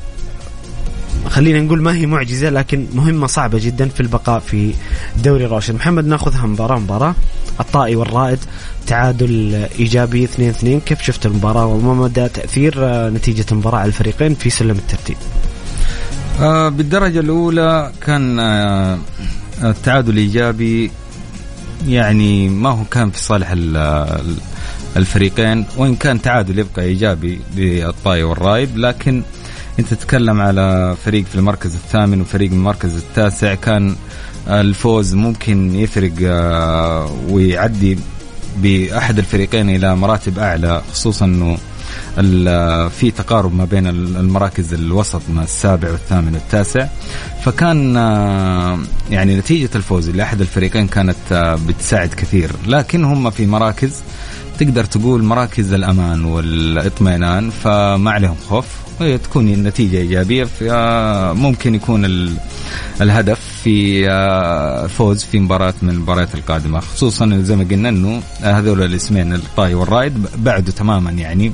خلينا 1.28 1.60
نقول 1.60 1.82
ما 1.82 1.94
هي 1.94 2.06
معجزة 2.06 2.50
لكن 2.50 2.86
مهمة 2.94 3.26
صعبة 3.26 3.58
جدا 3.58 3.88
في 3.88 4.00
البقاء 4.00 4.38
في 4.40 4.74
دوري 5.24 5.44
روشن 5.46 5.74
محمد 5.74 6.06
ناخذها 6.06 6.46
مباراة 6.46 6.78
مباراة. 6.78 7.14
الطائي 7.60 7.96
والرائد 7.96 8.38
تعادل 8.86 9.66
إيجابي 9.78 10.26
2-2 10.26 10.66
كيف 10.86 11.02
شفت 11.02 11.26
المباراة؟ 11.26 11.66
وما 11.66 11.94
مدى 11.94 12.28
تأثير 12.28 12.74
آه، 12.78 13.10
نتيجة 13.10 13.44
المباراة 13.52 13.78
على 13.78 13.88
الفريقين 13.88 14.34
في 14.34 14.50
سلم 14.50 14.76
الترتيب؟ 14.76 15.16
آه 16.40 16.68
بالدرجة 16.68 17.20
الأولى 17.20 17.92
كان 18.06 18.38
آه 18.40 18.98
التعادل 19.62 20.16
إيجابي. 20.16 20.90
يعني 21.88 22.48
ما 22.48 22.70
هو 22.70 22.84
كان 22.84 23.10
في 23.10 23.18
صالح 23.18 23.50
ال- 23.50 23.76
ال- 23.76 24.34
الفريقين. 24.96 25.64
وإن 25.76 25.96
كان 25.96 26.22
تعادل 26.22 26.58
يبقى 26.58 26.82
إيجابي 26.84 27.40
للطائي 27.56 28.22
والرايد 28.22 28.76
لكن 28.76 29.22
أنت 29.78 29.94
تتكلم 29.94 30.40
على 30.40 30.96
فريق 31.04 31.24
في 31.24 31.34
المركز 31.34 31.74
الثامن 31.74 32.20
وفريق 32.20 32.48
في 32.48 32.54
المركز 32.54 32.96
التاسع. 32.96 33.54
كان 33.54 33.96
الفوز 34.48 35.14
ممكن 35.14 35.74
يفرق 35.74 36.12
آه، 36.22 37.10
ويعدي 37.28 37.98
بأحد 38.58 39.18
الفريقين 39.18 39.70
إلى 39.70 39.96
مراتب 39.96 40.38
أعلى 40.38 40.82
خصوصا 40.92 41.24
أنه 41.24 41.58
ال- 42.18 42.90
في 42.90 43.10
تقارب 43.10 43.54
ما 43.54 43.64
بين 43.64 43.86
ال- 43.86 44.16
المراكز 44.16 44.74
الوسط 44.74 45.22
ما 45.34 45.42
السابع 45.44 45.90
والثامن 45.90 46.34
والتاسع. 46.34 46.86
فكان 47.44 47.96
آه، 47.96 48.78
يعني 49.10 49.36
نتيجة 49.36 49.70
الفوز 49.76 50.10
لأحد 50.10 50.40
الفريقين 50.40 50.86
كانت 50.88 51.16
آه، 51.32 51.58
بتساعد 51.68 52.08
كثير. 52.08 52.50
لكن 52.66 53.04
هم 53.04 53.30
في 53.30 53.46
مراكز 53.46 53.92
تقدر 54.58 54.84
تقول 54.84 55.22
مراكز 55.22 55.72
الأمان 55.72 56.24
والإطمئنان 56.24 57.50
فما 57.50 58.10
عليهم 58.10 58.36
خوف. 58.48 58.66
تكون 58.98 59.48
النتيجة 59.48 59.96
إيجابية 59.96 60.44
فممكن 60.44 61.74
يكون 61.74 62.04
ال- 62.04 62.36
الهدف 63.00 63.40
في 63.64 64.10
آه، 64.10 64.86
فوز 64.86 65.24
في 65.24 65.38
مباراة 65.40 65.74
من 65.82 65.90
المباريات 65.90 66.34
القادمة. 66.34 66.80
خصوصا 66.80 67.40
زي 67.42 67.56
ما 67.56 67.64
قلنا 67.64 67.88
أنه 67.88 68.22
هذول 68.42 68.82
الاسمين 68.82 69.34
الطائي 69.34 69.74
والرايد 69.74 70.26
بعدوا 70.36 70.72
تماما 70.72 71.10
يعني. 71.10 71.52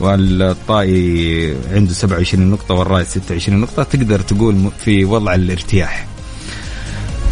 والطائي 0.00 1.54
عنده 1.72 1.92
27 1.94 2.50
نقطة 2.50 2.74
والرايد 2.74 3.06
26 3.06 3.60
نقطة. 3.60 3.82
تقدر 3.82 4.20
تقول 4.20 4.68
في 4.84 5.04
وضع 5.04 5.34
الارتياح. 5.34 6.06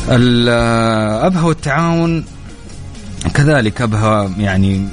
ال- 0.08 0.48
آه، 0.48 1.26
أبها 1.26 1.42
والتعاون 1.42 2.24
كذلك 3.34 3.82
أبها 3.82 4.30
يعني 4.38 4.88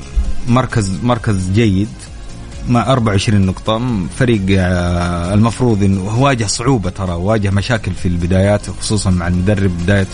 مركز 0.48 0.92
مركز 1.04 1.50
جيد. 1.54 1.88
مع 2.70 2.92
24 2.92 3.42
نقطة. 3.46 3.82
فريق 4.20 4.42
آه، 4.60 5.34
المفروض 5.34 5.84
إنه 5.84 6.20
واجه 6.20 6.46
صعوبة 6.46 6.90
ترى 6.90 7.12
واجه 7.14 7.50
مشاكل 7.52 7.92
في 7.92 8.08
البدايات 8.08 8.62
خصوصا 8.80 9.10
مع 9.10 9.28
المدرب 9.28 9.72
بداية 9.84 10.08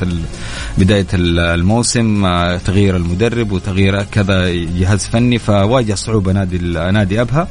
بداية 0.78 1.08
ال- 1.14 1.40
الموسم 1.40 2.26
آه، 2.26 2.58
تغيير 2.58 2.96
المدرب 2.96 3.52
وتغيير 3.52 4.04
كذا 4.04 4.50
جهاز 4.54 5.06
فني 5.06 5.40
فواجه 5.40 5.94
صعوبة 5.96 6.32
نادي 6.32 6.58
نادي 6.58 7.22
أبها. 7.22 7.48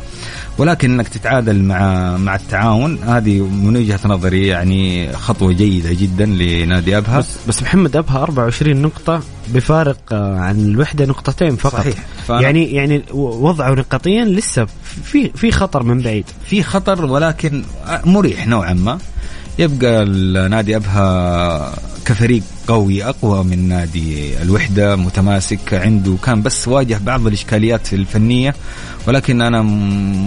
ولكن 0.58 0.90
إنك 0.90 1.08
تتعادل 1.08 1.62
مع 1.62 2.16
مع 2.16 2.34
التعاون 2.34 2.98
هذه 2.98 3.40
من 3.40 3.76
وجهة 3.76 4.00
نظري 4.04 4.46
يعني 4.46 5.12
خطوة 5.12 5.52
جيدة 5.52 5.92
جدا 5.92 6.26
لنادي 6.26 6.98
أبها. 6.98 7.18
بس, 7.18 7.36
بس 7.48 7.62
محمد 7.62 7.96
أبها 7.96 8.22
24 8.22 8.82
نقطة 8.82 9.22
بفارق 9.48 10.12
آه، 10.12 10.38
عن 10.38 10.60
الوحدة 10.60 11.04
نقطتين 11.04 11.56
فقط. 11.56 11.74
صحيح. 11.80 11.94
يعني 12.28 12.72
يعني 12.72 13.02
وضعه 13.12 13.74
نقطيا 13.74 14.24
لسه 14.24 14.66
في 15.04 15.30
في 15.34 15.50
خطر 15.50 15.82
من 15.82 16.00
بعيد. 16.00 16.24
في 16.46 16.62
خطر 16.62 17.04
ولكن 17.04 17.62
مريح 18.04 18.46
نوعا 18.46 18.72
ما. 18.72 18.98
يبقى 19.58 20.02
النادي 20.02 20.76
أبها 20.76 21.72
كفريق 22.04 22.42
قوي 22.68 23.04
أقوى 23.04 23.44
من 23.44 23.68
نادي 23.68 24.42
الوحدة 24.42 24.96
متماسك 24.96 25.74
عنده 25.74 26.16
كان 26.24 26.42
بس 26.42 26.68
واجه 26.68 26.98
بعض 27.02 27.26
الإشكاليات 27.26 27.92
الفنية 27.92 28.54
ولكن 29.06 29.42
أنا 29.42 29.62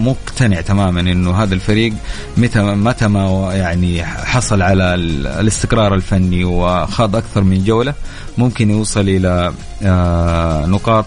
مقتنع 0.05 0.62
تماما 0.62 1.00
إنه 1.00 1.32
هذا 1.44 1.53
الفريق 1.53 1.94
متى 2.38 2.62
متى 2.62 3.08
ما 3.08 3.53
يعني 3.53 4.03
حصل 4.05 4.62
على 4.62 4.96
الاستقرار 4.96 5.96
الفني 5.96 6.44
وخاض 6.46 7.15
أكثر 7.15 7.44
من 7.44 7.63
جولة 7.63 7.94
ممكن 8.38 8.70
يوصل 8.70 9.01
إلى 9.10 9.53
آه، 9.84 10.65
نقاط 10.65 11.05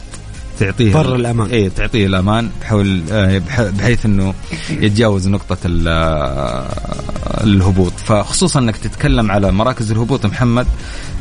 تعطيه 0.60 0.92
بر 0.92 1.14
الأمان. 1.16 1.50
اي 1.50 1.70
تعطيه 1.70 2.06
الأمان 2.06 2.50
بحول 2.60 3.02
آه، 3.12 3.42
بحيث 3.58 4.06
إنه 4.06 4.34
يتجاوز 4.70 5.28
نقطة 5.28 5.56
آه، 5.88 6.68
الهبوط. 7.44 7.92
فخصوصا 7.92 8.60
إنك 8.60 8.76
تتكلم 8.76 9.30
على 9.30 9.52
مراكز 9.52 9.92
الهبوط 9.92 10.26
محمد 10.26 10.66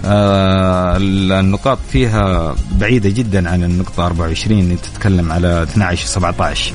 آه، 0.05 0.97
النقاط 0.97 1.77
فيها 1.91 2.55
بعيدة 2.71 3.09
جدا 3.09 3.49
عن 3.49 3.63
النقطة 3.63 4.05
24 4.05 4.77
تتكلم 4.81 5.31
على 5.31 5.63
12 5.63 6.07
17 6.07 6.73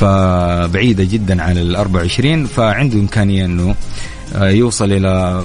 فبعيدة 0.00 1.04
جدا 1.04 1.42
عن 1.42 1.58
ال 1.58 1.76
24 1.76 2.46
فعنده 2.46 2.98
إمكانية 2.98 3.44
إنه 3.44 3.74
يوصل 4.40 4.92
إلى 4.92 5.44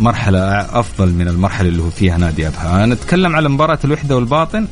مرحلة 0.00 0.60
أفضل 0.60 1.12
من 1.12 1.28
المرحلة 1.28 1.68
اللي 1.68 1.82
هو 1.82 1.90
فيها 1.90 2.18
نادي 2.18 2.48
أبها. 2.48 2.86
نتكلم 2.86 3.36
على 3.36 3.48
مباراة 3.48 3.78
الوحدة 3.84 4.16
والباطن. 4.16 4.66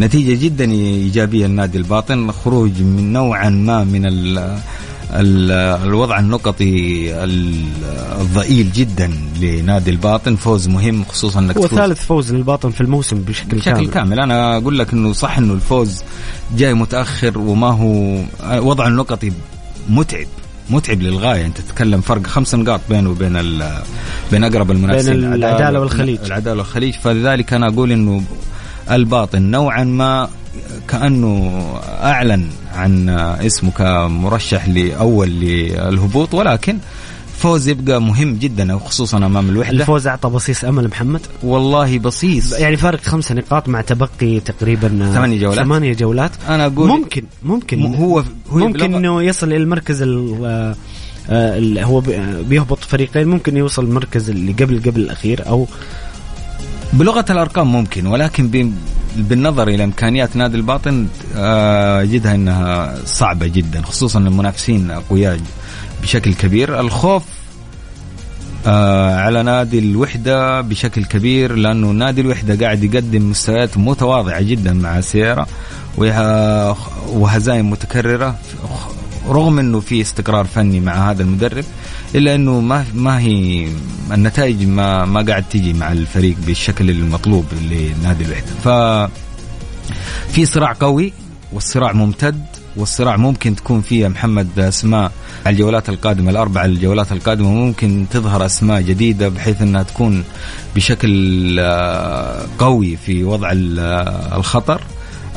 نتيجة 0.00 0.44
جدا 0.44 0.70
إيجابية 0.70 1.46
للنادي 1.46 1.78
الباطن 1.78 2.32
خروج 2.32 2.80
من 2.82 3.12
نوعا 3.12 3.48
ما 3.48 3.84
من 3.84 4.06
ال 4.06 4.38
ال 5.12 5.50
الوضع 5.84 6.18
النقطي 6.18 7.14
الضئيل 8.20 8.72
جدا 8.72 9.10
لنادي 9.40 9.90
الباطن. 9.90 10.36
فوز 10.36 10.68
مهم 10.68 11.04
خصوصا 11.04 11.40
إنك 11.40 11.58
هو 11.58 11.66
ثالث 11.66 12.04
فوز 12.04 12.34
للباطن 12.34 12.70
في 12.70 12.80
الموسم 12.80 13.22
بشكل, 13.22 13.56
بشكل 13.56 13.72
كامل. 13.72 13.90
كامل. 13.90 14.20
أنا 14.20 14.56
أقول 14.56 14.78
لك 14.78 14.92
إنه 14.92 15.12
صح 15.12 15.38
إنه 15.38 15.52
الفوز 15.54 16.02
جاي 16.56 16.74
متأخر 16.74 17.38
وما 17.38 17.70
هو 17.70 18.22
وضع 18.68 18.86
النقطي 18.86 19.32
متعب 19.88 20.26
متعب 20.70 21.02
للغاية. 21.02 21.46
أنت 21.46 21.60
تتكلم 21.60 22.00
فرق 22.00 22.26
خمس 22.26 22.54
نقاط 22.54 22.80
بينه 22.88 23.10
وبين 23.10 23.32
بين 24.32 24.44
أقرب 24.44 24.70
المنافسين. 24.70 25.20
بين 25.20 25.32
العدالة 25.32 25.80
والخليج. 25.80 26.18
العدالة 26.24 26.56
والخليج. 26.56 26.94
فلذلك 26.94 27.52
أنا 27.52 27.68
أقول 27.68 27.92
إنه 27.92 28.22
الباطن 28.90 29.42
نوعا 29.42 29.84
ما 29.84 30.28
كأنه 30.88 31.62
أعلن 32.02 32.46
عن 32.74 33.08
اسمه 33.46 33.70
كمرشح 33.70 34.68
لأول 34.68 35.28
للهبوط 35.28 36.34
ولكن 36.34 36.78
فوز 37.38 37.68
يبقى 37.68 38.02
مهم 38.02 38.34
جدا 38.34 38.78
خصوصا 38.78 39.16
أمام 39.16 39.48
الوحدة. 39.48 39.80
الفوز 39.80 40.06
أعطى 40.06 40.28
بصيص 40.28 40.64
أمل 40.64 40.88
محمد. 40.88 41.20
والله 41.42 41.98
بصيص. 41.98 42.52
يعني 42.52 42.76
فارق 42.76 43.00
خمس 43.00 43.32
نقاط 43.32 43.68
مع 43.68 43.80
تبقي 43.80 44.40
تقريبا 44.40 44.88
ثمانية 44.88 45.40
جولات. 45.40 45.64
ثمانية 45.64 45.92
جولات. 45.92 46.30
أنا 46.48 46.66
أقول 46.66 46.88
ممكن 46.88 47.24
ممكن 47.42 47.94
هو, 47.94 48.18
هو 48.18 48.24
ممكن 48.58 48.94
إنه 48.94 49.22
يصل 49.22 49.46
إلى 49.46 49.56
المركز 49.56 50.02
آه، 50.02 50.74
هو 51.82 52.00
بيهبط 52.48 52.84
فريقين 52.84 53.28
ممكن 53.28 53.56
يوصل 53.56 53.84
المركز 53.84 54.30
اللي 54.30 54.52
قبل 54.52 54.82
قبل 54.86 55.00
الأخير 55.00 55.48
أو 55.48 55.66
بلغة 56.92 57.24
الأرقام 57.30 57.72
ممكن 57.72 58.06
ولكن 58.06 58.72
بالنظر 59.16 59.68
إلى 59.68 59.84
إمكانيات 59.84 60.36
نادي 60.36 60.56
الباطن 60.56 61.06
آه، 61.36 62.02
أجدها 62.02 62.34
إنها 62.34 62.94
صعبة 63.04 63.46
جدا 63.46 63.82
خصوصا 63.82 64.18
المنافسين 64.18 64.90
أقوياء 64.90 65.40
بشكل 66.02 66.34
كبير. 66.34 66.80
الخوف 66.80 67.22
آه 68.66 69.16
على 69.16 69.42
نادي 69.42 69.78
الوحدة 69.78 70.60
بشكل 70.60 71.04
كبير 71.04 71.54
لأنه 71.54 71.90
نادي 71.90 72.20
الوحدة 72.20 72.64
قاعد 72.66 72.84
يقدم 72.84 73.30
مستويات 73.30 73.78
متواضعة 73.78 74.42
جدا 74.42 74.72
مع 74.72 75.00
سيارة 75.00 75.46
وهزائم 77.08 77.70
متكررة 77.70 78.36
رغم 79.30 79.58
إنه 79.58 79.80
في 79.80 80.00
استقرار 80.00 80.44
فني 80.44 80.80
مع 80.80 81.10
هذا 81.10 81.22
المدرب 81.22 81.64
إلا 82.14 82.34
إنه 82.34 82.60
ما 82.60 82.84
ما 82.94 83.18
هي 83.18 83.68
النتائج 84.12 84.66
ما 84.66 85.04
ما 85.04 85.22
قاعد 85.22 85.44
تجي 85.50 85.72
مع 85.72 85.92
الفريق 85.92 86.36
بالشكل 86.46 86.90
المطلوب 86.90 87.44
لنادي 87.70 88.24
الوحده 88.24 88.52
ف 88.64 88.68
في 90.32 90.46
صراع 90.46 90.76
قوي 90.80 91.12
والصراع 91.52 91.92
ممتد 91.92 92.44
والصراع 92.76 93.16
ممكن 93.16 93.56
تكون 93.56 93.80
فيه 93.80 94.08
محمد 94.08 94.58
أسماء 94.58 95.12
الجولات 95.46 95.88
القادمة 95.88 96.30
الأربع 96.30 96.64
الجولات 96.64 97.12
القادمة 97.12 97.48
ممكن 97.50 98.06
تظهر 98.10 98.46
أسماء 98.46 98.80
جديدة 98.80 99.28
بحيث 99.28 99.62
إنها 99.62 99.82
تكون 99.82 100.24
بشكل 100.76 101.56
آه، 101.60 102.46
قوي 102.58 102.96
في 102.96 103.24
وضع 103.24 103.52
آه، 103.78 104.36
الخطر. 104.36 104.80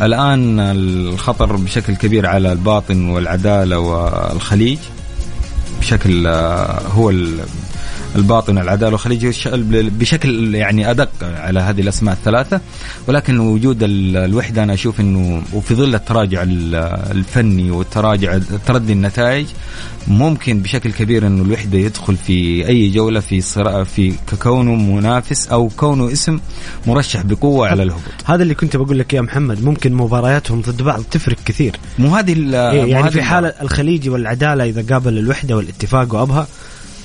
الآن 0.01 0.59
الخطر 0.59 1.55
بشكل 1.55 1.95
كبير 1.95 2.25
على 2.25 2.51
الباطن 2.51 3.09
والعدالة 3.09 3.79
والخليج 3.79 4.77
بشكل 5.79 6.27
آه، 6.27 6.81
هو 6.87 7.09
الباطن 8.15 8.57
العداله 8.57 8.91
والخليج 8.91 9.47
بشكل 9.71 10.55
يعني 10.55 10.91
أدق 10.91 11.09
على 11.21 11.59
هذه 11.59 11.81
الأسماء 11.81 12.13
الثلاثة. 12.15 12.61
ولكن 13.07 13.39
وجود 13.39 13.77
الوحدة 13.83 14.63
أنا 14.63 14.73
أشوف 14.73 14.99
إنه 14.99 15.41
وفي 15.53 15.75
ظل 15.75 15.95
التراجع 15.95 16.43
الفني 17.11 17.71
والتراجع 17.71 18.37
تردي 18.67 18.93
النتائج 18.93 19.45
ممكن 20.07 20.59
بشكل 20.59 20.91
كبير 20.91 21.27
إنه 21.27 21.43
الوحدة 21.43 21.77
يدخل 21.77 22.15
في 22.15 22.67
أي 22.67 22.89
جولة 22.89 23.19
في 23.19 23.41
صراع 23.41 23.83
في 23.83 24.13
كونه 24.41 24.75
منافس 24.75 25.47
أو 25.47 25.69
كونه 25.77 26.11
اسم 26.11 26.39
مرشح 26.87 27.21
بقوة 27.21 27.67
على 27.67 27.83
الهبوط. 27.83 28.03
هذا 28.25 28.43
اللي 28.43 28.55
كنت 28.55 28.77
بقول 28.77 28.99
لك 28.99 29.13
يا 29.13 29.21
محمد 29.21 29.63
ممكن 29.63 29.93
مبارياتهم 29.93 30.61
ضد 30.61 30.81
بعض 30.81 31.03
تفرق 31.11 31.37
كثير. 31.45 31.75
مو 31.99 32.15
هذه 32.15 32.33
إيه 32.71 32.85
يعني 32.85 33.11
في 33.11 33.21
حالة 33.21 33.53
الخليجي 33.61 34.09
والعدالة 34.09 34.63
إذا 34.63 34.93
قابل 34.93 35.17
الوحدة 35.17 35.57
والاتفاق 35.57 36.15
وأبها 36.15 36.47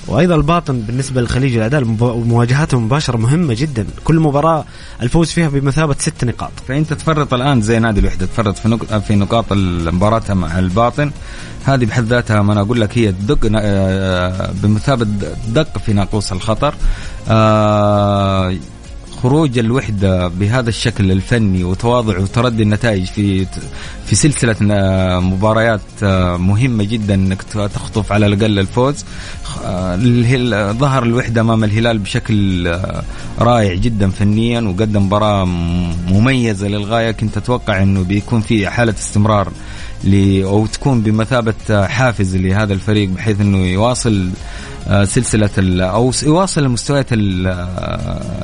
وأيضا 0.09 0.35
الباطن 0.35 0.81
بالنسبة 0.81 1.21
للخليج 1.21 1.55
والعداله 1.55 1.87
مواجهاتهم 2.15 2.79
المباشره 2.79 3.17
مهمة 3.17 3.53
جدا. 3.57 3.85
كل 4.03 4.19
مباراة 4.19 4.65
الفوز 5.01 5.31
فيها 5.31 5.49
بمثابة 5.49 5.95
ست 5.99 6.25
نقاط. 6.25 6.51
فانت 6.67 6.93
تفرط 6.93 7.33
الآن 7.33 7.61
زي 7.61 7.79
نادي 7.79 7.99
الوحدة 7.99 8.25
تفرط 8.25 8.57
في 8.57 8.67
نقط 8.67 8.93
في 8.93 9.15
نقاط 9.15 9.51
المباراه 9.51 10.33
مع 10.33 10.59
الباطن. 10.59 11.11
هذه 11.65 11.85
بحد 11.85 12.03
ذاتها 12.03 12.41
ما 12.41 12.53
أنا 12.53 12.61
أقول 12.61 12.81
لك 12.81 12.97
هي 12.97 13.11
دق 13.11 13.51
آه، 13.55 14.51
بمثابة 14.63 15.07
دق 15.47 15.77
في 15.77 15.93
ناقوس 15.93 16.31
الخطر. 16.31 16.73
آه 17.29 18.55
خروج 19.23 19.59
الوحدة 19.59 20.27
بهذا 20.27 20.69
الشكل 20.69 21.11
الفني 21.11 21.63
وتواضع 21.63 22.19
وتردي 22.19 22.63
النتائج 22.63 23.05
في 23.05 23.45
في 24.05 24.15
سلسلة 24.15 24.55
مباريات 25.19 25.81
آه، 26.03 26.37
مهمة 26.37 26.83
جدا 26.83 27.13
إنك 27.13 27.43
تخطف 27.43 28.11
على 28.11 28.25
الأقل 28.25 28.59
الفوز. 28.59 29.05
آه، 29.65 29.95
ظهر 30.71 31.03
الوحدة 31.03 31.41
أمام 31.41 31.63
الهلال 31.63 31.97
بشكل 31.97 32.67
آه، 32.67 33.03
رائع 33.39 33.73
جدا 33.73 34.09
فنيا 34.09 34.61
وقدم 34.61 35.05
مباراة 35.05 35.45
مميزة 36.07 36.67
للغاية. 36.67 37.11
كنت 37.11 37.37
أتوقع 37.37 37.83
إنه 37.83 38.03
بيكون 38.03 38.41
في 38.41 38.69
حالة 38.69 38.93
استمرار 38.99 39.51
أو 40.43 40.65
تكون 40.65 41.01
بمثابة 41.01 41.87
حافز 41.87 42.35
لهذا 42.35 42.73
الفريق 42.73 43.09
بحيث 43.09 43.41
إنه 43.41 43.57
يواصل 43.57 44.29
آه، 44.87 45.05
سلسلة 45.05 45.49
أو 45.83 46.11
يواصل 46.23 46.61
المستويات 46.63 47.13
آه، 47.13 47.17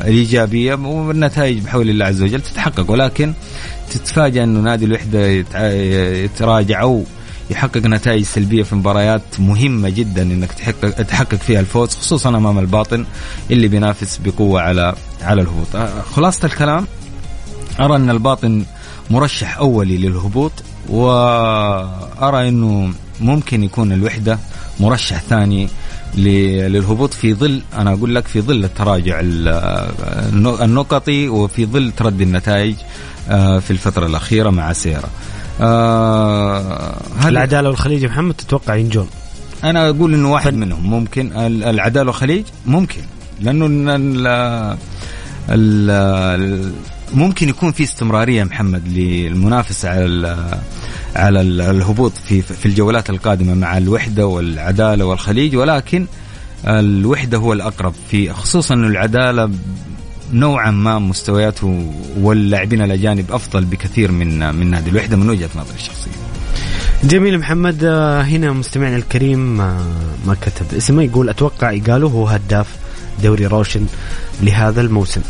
الإيجابية 0.02 0.74
والنتائج 0.74 1.60
بحول 1.60 1.90
الله 1.90 2.06
عز 2.06 2.22
وجل 2.22 2.42
تتحقق 2.42 2.92
ولكن 2.92 3.34
تتفاجأ 3.92 4.44
انه 4.44 4.60
نادي 4.60 4.86
الوحدة 4.86 5.28
يتراجع 6.24 6.82
أو 6.82 7.04
يحقق 7.50 7.78
نتائج 7.78 8.24
سلبية 8.24 8.64
في 8.64 8.76
مباريات 8.76 9.22
مهمة 9.40 9.90
جدا 9.90 10.22
إنك 10.22 10.52
تحقق 10.52 10.90
تحقق 10.90 11.36
فيها 11.36 11.60
الفوز 11.60 11.90
خصوصا 11.96 12.30
أمام 12.30 12.60
الباطن 12.60 13.06
اللي 13.52 13.68
بينافس 13.68 14.20
بقوة 14.26 14.62
على 14.62 14.96
على 15.22 15.42
الهبوط. 15.42 15.76
آه، 15.76 16.02
خلاصة 16.02 16.46
الكلام 16.46 16.88
أرى 17.80 17.96
أن 17.96 18.10
الباطن 18.10 18.66
مرشح 19.10 19.58
أولي 19.58 19.98
للهبوط 19.98 20.52
وأرى 20.90 22.50
أنه 22.50 22.94
ممكن 23.22 23.64
يكون 23.64 23.92
الوحدة 23.92 24.40
مرشح 24.80 25.22
ثاني 25.22 25.70
للهبوط 26.18 27.14
في 27.14 27.34
ظل 27.34 27.62
أنا 27.78 27.94
أقول 27.94 28.16
لك 28.16 28.28
في 28.28 28.42
ظل 28.42 28.64
التراجع 28.64 29.20
النقطي 30.64 31.28
وفي 31.28 31.66
ظل 31.66 31.92
تردي 31.98 32.24
النتائج 32.24 32.76
آه، 33.30 33.60
في 33.60 33.72
الفترة 33.72 34.06
الأخيرة 34.06 34.50
مع 34.50 34.74
سيرا. 34.74 35.10
آه 35.62 36.96
العدالة 37.26 37.70
والخليج 37.70 38.06
محمد 38.06 38.34
تتوقع 38.34 38.76
ينجون؟ 38.76 39.08
أنا 39.64 39.90
أقول 39.90 40.14
إنه 40.14 40.32
واحد. 40.32 40.54
منهم 40.54 40.90
ممكن 40.90 41.32
العدالة 41.64 42.08
والخليج 42.08 42.44
ممكن 42.66 43.02
لأنه 43.42 43.66
ال 43.96 44.28
ال 45.50 46.72
ممكن 47.14 47.50
يكون 47.50 47.72
في 47.72 47.84
استمرارية 47.84 48.44
محمد 48.44 48.88
للمنافسة 48.88 49.90
على 49.90 50.60
على 51.16 51.42
الهبوط 51.42 52.12
في 52.18 52.42
في 52.42 52.66
الجولات 52.66 53.10
القادمة 53.10 53.54
مع 53.54 53.78
الوحدة 53.78 54.28
والعدالة 54.28 55.06
والخليج 55.06 55.56
ولكن 55.56 56.06
الوحدة 56.68 57.38
هو 57.38 57.54
الأقرب 57.54 57.94
في 58.12 58.34
خصوصا 58.34 58.76
إنه 58.76 58.88
العدالة 58.88 59.52
نوعا 60.34 60.72
ما 60.72 61.00
مستوياته 61.00 61.94
واللاعبين 62.20 62.82
الأجانب 62.82 63.32
أفضل 63.32 63.66
بكثير 63.66 64.12
من 64.12 64.56
من 64.56 64.72
نادي 64.72 64.90
الوحدة 64.90 65.18
من 65.18 65.30
وجهة 65.30 65.50
نظري 65.56 65.76
الشخصية. 65.76 66.12
جميل 67.04 67.40
محمد 67.40 67.84
آه، 67.84 68.22
هنا 68.22 68.52
مستمعنا 68.52 68.96
الكريم 68.96 69.62
آه، 69.62 69.80
ما 70.26 70.36
كتب 70.42 70.78
اسمه 70.78 71.04
يقول 71.04 71.30
أتوقع 71.30 71.72
إيجالو 71.72 72.10
هو 72.10 72.28
هداف 72.28 72.68
دوري 73.24 73.46
روشن 73.46 73.86
لهذا 74.42 74.82
الموسم. 74.82 75.22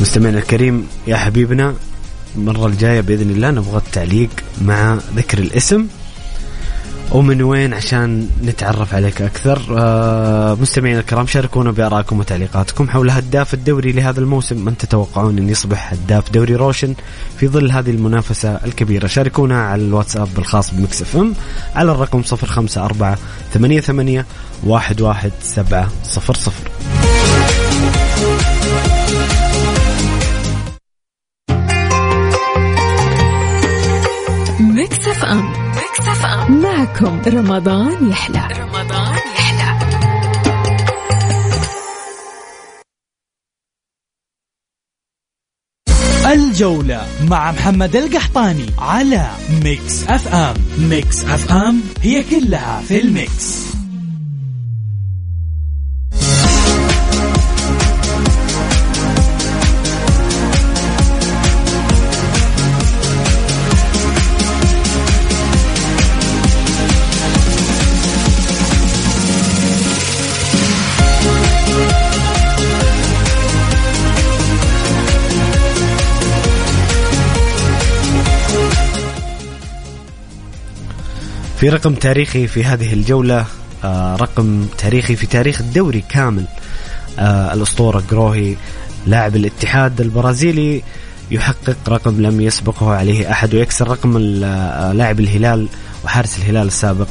مستمعنا 0.00 0.38
الكريم 0.38 0.86
يا 1.06 1.16
حبيبنا 1.16 1.74
المرة 2.36 2.66
الجاية 2.66 3.00
بإذن 3.00 3.30
الله 3.30 3.50
نبغى 3.50 3.76
التعليق 3.76 4.30
مع 4.62 4.98
ذكر 5.16 5.38
الاسم. 5.38 5.86
ومن 7.12 7.42
وين 7.42 7.74
عشان 7.74 8.28
نتعرف 8.44 8.94
عليك 8.94 9.22
أكثر. 9.22 9.62
آه 9.78 10.54
مستمعينا 10.54 11.00
الكرام 11.00 11.26
شاركونا 11.26 11.70
بآرائكم 11.70 12.18
وتعليقاتكم 12.18 12.90
حول 12.90 13.10
هداف 13.10 13.54
الدوري 13.54 13.92
لهذا 13.92 14.20
الموسم. 14.20 14.64
من 14.64 14.76
تتوقعون 14.76 15.38
أن 15.38 15.48
يصبح 15.48 15.92
هداف 15.92 16.30
دوري 16.30 16.54
روشن 16.54 16.94
في 17.38 17.48
ظل 17.48 17.72
هذه 17.72 17.90
المنافسة 17.90 18.48
الكبيرة؟ 18.48 19.06
شاركونا 19.06 19.66
على 19.66 19.82
الواتساب 19.82 20.28
الخاص 20.38 20.74
ب 20.74 21.02
Mix 21.02 21.16
FM 21.16 21.34
على 21.74 21.92
الرقم 21.92 22.22
054 22.32 23.16
88 23.52 24.24
11700 24.66 27.23
ام 36.22 36.62
معكم 36.62 37.22
رمضان 37.26 38.10
يحلى. 38.10 38.48
رمضان 38.58 39.14
يحلى. 39.16 39.78
الجولة 46.32 47.06
مع 47.30 47.52
محمد 47.52 47.96
القحطاني 47.96 48.66
على 48.78 49.30
Mix 49.64 50.04
FM 50.08 50.54
Mix 50.78 51.24
FM 51.24 51.80
هي 52.00 52.22
كلها 52.22 52.80
في 52.88 53.00
ال 53.00 53.15
mix. 53.15 53.74
في 81.64 81.70
رقم 81.70 81.94
تاريخي 81.94 82.46
في 82.46 82.64
هذه 82.64 82.92
الجولة 82.92 83.46
آه 83.84 84.16
رقم 84.16 84.66
تاريخي 84.78 85.16
في 85.16 85.26
تاريخ 85.26 85.60
الدوري 85.60 86.04
كامل 86.08 86.44
آه 87.18 87.54
الأسطورة 87.54 88.02
جروهي 88.10 88.56
لاعب 89.06 89.36
الاتحاد 89.36 90.00
البرازيلي 90.00 90.82
يحقق 91.30 91.76
رقم 91.88 92.20
لم 92.20 92.40
يسبقه 92.40 92.90
عليه 92.90 93.30
أحد 93.30 93.54
ويكسر 93.54 93.88
رقم 93.88 94.40
آه، 94.44 94.92
لاعب 94.92 95.20
الهلال 95.20 95.68
وحارس 96.04 96.38
الهلال 96.38 96.66
السابق. 96.66 97.06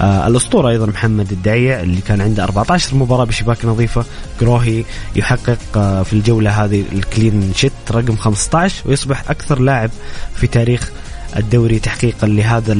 الأسطورة 0.00 0.68
أيضا 0.68 0.86
محمد 0.86 1.32
الدعيع 1.32 1.80
اللي 1.80 2.00
كان 2.00 2.20
عنده 2.20 2.44
14 2.44 2.96
مباراة 2.96 3.24
بشباك 3.24 3.64
نظيفة. 3.64 4.04
جروهي 4.40 4.84
يحقق 5.16 5.58
في 6.02 6.12
الجولة 6.12 6.64
هذه 6.64 6.84
الكلين 6.92 7.52
شيت 7.54 7.72
رقم 7.90 8.16
15 8.16 8.82
ويصبح 8.86 9.30
أكثر 9.30 9.58
لاعب 9.58 9.90
في 10.36 10.46
تاريخ 10.46 10.90
الدوري 11.36 11.78
تحقيقا 11.78 12.26
لهذا 12.26 12.72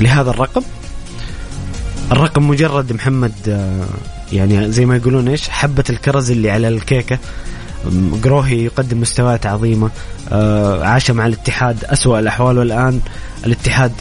لهذا 0.00 0.30
الرقم. 0.30 0.62
الرقم 2.12 2.48
مجرد 2.48 2.92
محمد 2.92 3.32
آه، 3.48 3.86
يعني 4.32 4.72
زي 4.72 4.86
ما 4.86 4.96
يقولون 4.96 5.28
إيش 5.28 5.48
حبة 5.48 5.84
الكرز 5.90 6.30
اللي 6.30 6.50
على 6.50 6.68
الكيكة. 6.68 7.18
جروهي 8.22 8.64
يقدم 8.64 9.00
مستويات 9.00 9.46
عظيمة 9.46 9.90
آه، 10.32 10.84
عاش 10.84 11.10
مع 11.10 11.26
الاتحاد 11.26 11.84
أسوأ 11.84 12.18
الأحوال 12.18 12.58
والآن. 12.58 13.00
الاتحاد 13.46 13.92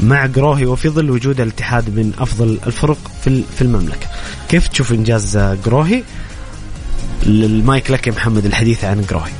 مع 0.00 0.26
جروهي 0.26 0.66
وفي 0.66 0.88
ظل 0.88 1.10
وجود 1.10 1.40
الاتحاد 1.40 1.90
من 1.90 2.12
أفضل 2.18 2.58
الفرق 2.66 2.98
في 3.24 3.62
المملكة. 3.62 4.06
كيف 4.48 4.68
تشوف 4.68 4.92
إنجاز 4.92 5.38
جروهي 5.38 6.02
المايك 7.26 7.90
لك 7.90 8.06
يا 8.06 8.12
محمد 8.12 8.46
الحديث 8.46 8.84
عن 8.84 9.04
جروهي 9.10 9.32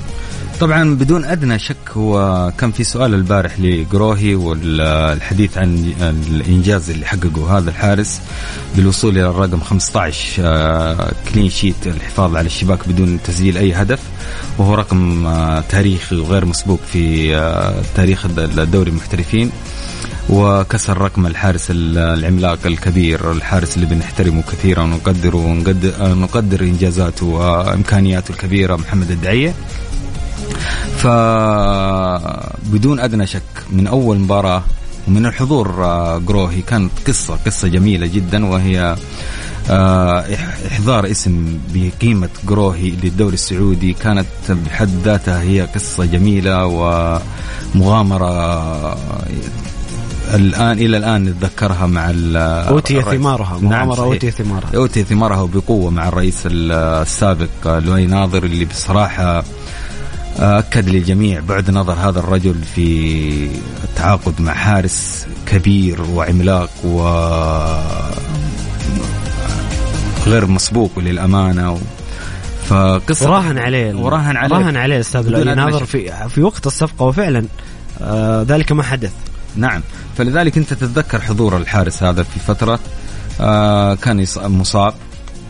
طبعا 0.63 0.95
بدون 0.95 1.25
أدنى 1.25 1.59
شك 1.59 1.91
هو 1.97 2.53
كان 2.59 2.73
في 2.73 2.85
سؤال 2.85 3.15
البارح 3.15 3.61
لجروهي 3.61 4.35
والحديث 4.35 5.59
عن 5.59 5.93
الإنجاز 6.31 6.91
اللي 6.91 7.07
حققه 7.07 7.59
هذا 7.59 7.71
الحارس 7.71 8.21
بالوصول 8.77 9.19
إلى 9.19 9.29
الرقم 9.29 9.61
15 9.61 11.13
كلين 11.33 11.51
شيت 11.51 11.87
الحفاظ 11.87 12.37
على 12.37 12.47
الشباك 12.47 12.89
بدون 12.89 13.19
تسجيل 13.25 13.59
أي 13.59 13.73
هدف 13.73 14.01
وهو 14.59 14.75
رقم 14.75 15.27
آه، 15.27 15.65
تاريخي 15.69 16.17
وغير 16.17 16.45
مسبوق 16.45 16.81
في 16.93 17.37
آه، 17.37 17.83
تاريخ 17.95 18.27
الدوري 18.39 18.91
المحترفين 18.91 19.51
وكسر 20.31 20.99
رقم 20.99 21.27
الحارس 21.27 21.67
العملاق 21.71 22.59
الكبير 22.67 23.33
الحارس 23.33 23.77
اللي 23.77 23.87
بنحترمه 23.87 24.43
كثيرا 24.43 24.83
ونقدره 24.83 25.37
ونقدر 26.01 26.61
إنجازاته 26.61 27.27
وإمكانياته 27.27 28.33
الكبيرة 28.33 28.77
محمد 28.77 29.11
الدعية. 29.11 29.55
فبدون 30.99 33.01
أدنى 33.01 33.27
شك 33.27 33.43
من 33.73 33.87
أول 33.87 34.19
مباراة 34.19 34.63
ومن 35.09 35.27
الحضور 35.27 35.85
آه، 35.85 36.19
جروهي 36.19 36.63
كانت 36.63 36.91
قصة 37.07 37.39
قصة 37.47 37.69
جميلة 37.69 38.07
جدا 38.07 38.47
وهي 38.47 38.97
آه، 39.71 40.25
إحضار 40.67 41.11
اسم 41.11 41.59
بقيمة 41.75 42.29
جروهي 42.49 42.91
للدوري 42.91 43.35
السعودي. 43.35 43.93
كانت 43.93 44.27
بحد 44.49 44.89
ذاتها 45.05 45.43
هي 45.43 45.61
قصة 45.61 46.05
جميلة 46.05 46.67
ومغامرة 47.75 48.33
الآن 50.35 50.79
إلى 50.79 50.97
الآن 50.97 51.25
نتذكرها 51.25 51.87
مع 51.87 52.11
أوتي 52.69 53.03
ثمارها 53.03 53.59
نعم، 53.61 53.89
مغامرة 53.89 54.05
أوتي 54.05 54.31
ثمارها. 54.31 54.69
أوتي 54.75 55.05
ثمارها 55.05 55.47
بقوه 55.55 55.91
مع 55.91 56.09
الرئيس 56.09 56.39
السابق 56.47 57.79
لؤي 57.79 58.07
ناظر 58.07 58.45
اللي 58.45 58.65
بصراحة 58.65 59.45
أكد 60.39 60.89
للجميع 60.89 61.41
بعد 61.41 61.71
نظر 61.71 61.93
هذا 61.93 62.19
الرجل 62.19 62.55
في 62.75 63.49
التعاقد 63.85 64.41
مع 64.41 64.55
حارس 64.55 65.27
كبير 65.47 66.03
وعملاق 66.03 66.71
و 66.85 67.03
غير 70.27 70.47
مسبوق 70.47 70.99
للأمانة. 70.99 71.79
فقصة 72.69 73.31
وراهن 73.31 73.59
عليه 73.59 73.95
وراهن 73.95 74.37
عليه. 74.37 74.57
راهن 74.57 74.77
عليه 74.77 75.01
أستاذ 75.01 75.55
ناظر 75.55 75.85
في 75.85 76.29
في 76.29 76.43
وقت 76.43 76.67
الصفقة 76.67 77.05
وفعلا 77.05 77.45
آه 78.03 78.43
ذلك 78.49 78.73
ما 78.73 78.83
حدث. 78.83 79.13
نعم. 79.57 79.83
فلذلك 80.19 80.57
أنت 80.57 80.75
تتذكر 80.75 81.21
حضور 81.21 81.57
الحارس 81.57 82.03
هذا 82.03 82.23
في 82.23 82.41
فترة 82.41 82.79
آه 83.41 83.95
كان 83.95 84.27
مصاب 84.37 84.95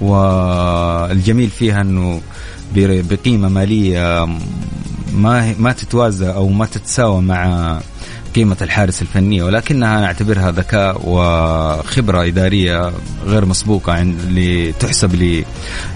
والجميل 0.00 1.50
فيها 1.50 1.80
أنه 1.80 2.20
بقيمة 2.76 3.48
مالية 3.48 4.26
ما 5.14 5.54
ما 5.58 5.72
تتوازى 5.72 6.30
أو 6.30 6.48
ما 6.48 6.66
تتساوى 6.66 7.22
مع 7.22 7.78
قيمة 8.34 8.56
الحارس 8.62 9.02
الفنية 9.02 9.42
ولكنها 9.42 10.00
نعتبرها 10.00 10.50
ذكاء 10.50 11.02
وخبرة 11.04 12.26
إدارية 12.26 12.92
غير 13.26 13.44
مسبوقة 13.44 13.92
عند 13.92 14.74
تحسب 14.80 15.44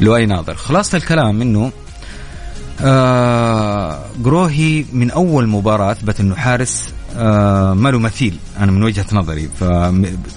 لوأي 0.00 0.26
ناظر. 0.26 0.54
خلاصة 0.54 0.98
الكلام 0.98 1.42
أنه 1.42 1.72
آه 2.80 3.98
جروهي 4.18 4.84
من 4.92 5.10
أول 5.10 5.46
مباراة 5.46 5.92
أثبت 5.92 6.20
أنه 6.20 6.34
حارس 6.34 6.92
ما 7.74 7.88
له 7.90 7.98
مثيل 7.98 8.36
أنا 8.60 8.72
من 8.72 8.82
وجهة 8.82 9.06
نظري. 9.12 9.48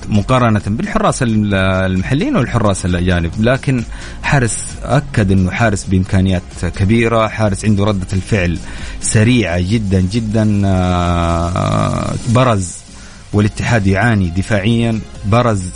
مقارنة 0.10 0.62
بالحراس 0.68 1.20
المحليين 1.24 2.36
والحراس 2.36 2.86
الأجانب. 2.86 3.32
لكن 3.40 3.84
حارس 4.24 4.66
أكد 4.84 5.32
إنه 5.32 5.52
حارس 5.52 5.86
بإمكانيات 5.86 6.42
كبيرة 6.78 7.28
حارس 7.28 7.66
عنده 7.66 7.84
ردة 7.84 8.08
الفعل 8.14 8.58
سريعة 9.02 9.60
جدا 9.62 10.02
جدا 10.02 10.62
آه 10.66 12.14
برز 12.30 12.76
والاتحاد 13.34 13.88
يعاني 13.88 14.30
دفاعيا 14.30 15.00
برز 15.26 15.70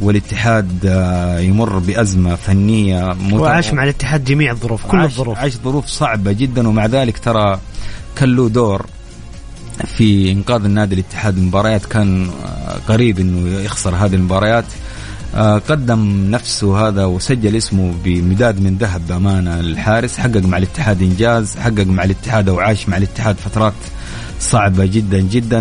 والاتحاد 0.00 0.86
آه، 0.86 1.38
يمر 1.38 1.78
بأزمة 1.78 2.34
فنية 2.34 3.16
وعاش 3.32 3.72
مع 3.72 3.82
الاتحاد 3.84 4.24
جميع 4.24 4.50
الظروف 4.52 4.86
كل 4.86 5.00
الظروف. 5.00 5.38
عاش 5.38 5.52
ظروف 5.64 5.86
صعبة 5.86 6.32
جدا 6.32 6.68
ومع 6.68 6.86
ذلك 6.86 7.18
ترى 7.18 7.60
كان 8.16 8.36
له 8.36 8.48
دور 8.48 8.86
في 9.86 10.32
إنقاذ 10.32 10.64
النادي 10.64 10.94
الاتحاد 10.94 11.36
المباريات. 11.36 11.86
كان 11.86 12.30
قريب 12.88 13.20
إنه 13.20 13.60
يخسر 13.60 13.94
هذه 13.94 14.14
المباريات. 14.14 14.64
آه، 15.34 15.58
قدم 15.58 16.30
نفسه 16.30 16.88
هذا 16.88 17.04
وسجل 17.04 17.56
اسمه 17.56 17.94
بمداد 18.04 18.60
من 18.60 18.76
ذهب 18.76 19.06
بأمانة 19.08 19.60
الحارس. 19.60 20.18
حقق 20.18 20.36
مع 20.36 20.58
الاتحاد 20.58 21.02
إنجاز 21.02 21.56
حقق 21.56 21.86
مع 21.86 22.04
الاتحاد 22.04 22.48
أو 22.48 22.60
عاش 22.60 22.88
مع 22.88 22.96
الاتحاد 22.96 23.36
فترات 23.36 23.74
صعبة 24.40 24.86
جدا 24.86 25.20
جدا. 25.20 25.60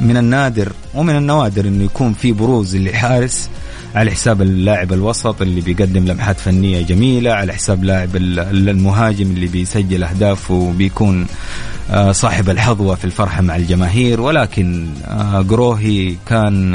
من 0.00 0.16
النادر 0.16 0.72
ومن 0.94 1.16
النوادر 1.16 1.64
إنه 1.64 1.84
يكون 1.84 2.12
في 2.12 2.32
بروز 2.32 2.76
لحارس 2.76 3.48
على 3.94 4.10
حساب 4.10 4.42
اللاعب 4.42 4.92
الوسط 4.92 5.42
اللي 5.42 5.60
بيقدم 5.60 6.04
لمحات 6.06 6.40
فنية 6.40 6.80
جميلة 6.82 7.30
على 7.30 7.52
حساب 7.52 7.84
لاعب 7.84 8.16
المهاجم 8.16 9.30
اللي 9.30 9.46
بيسجل 9.46 10.04
اهداف 10.04 10.50
وبيكون 10.50 11.22
آه، 11.22 11.26
صاحب 12.10 12.50
الحظوة 12.50 12.94
في 12.94 13.04
الفرحة 13.04 13.42
مع 13.42 13.56
الجماهير 13.56 14.20
ولكن 14.20 14.86
جروهي 15.48 16.16
كان 16.26 16.74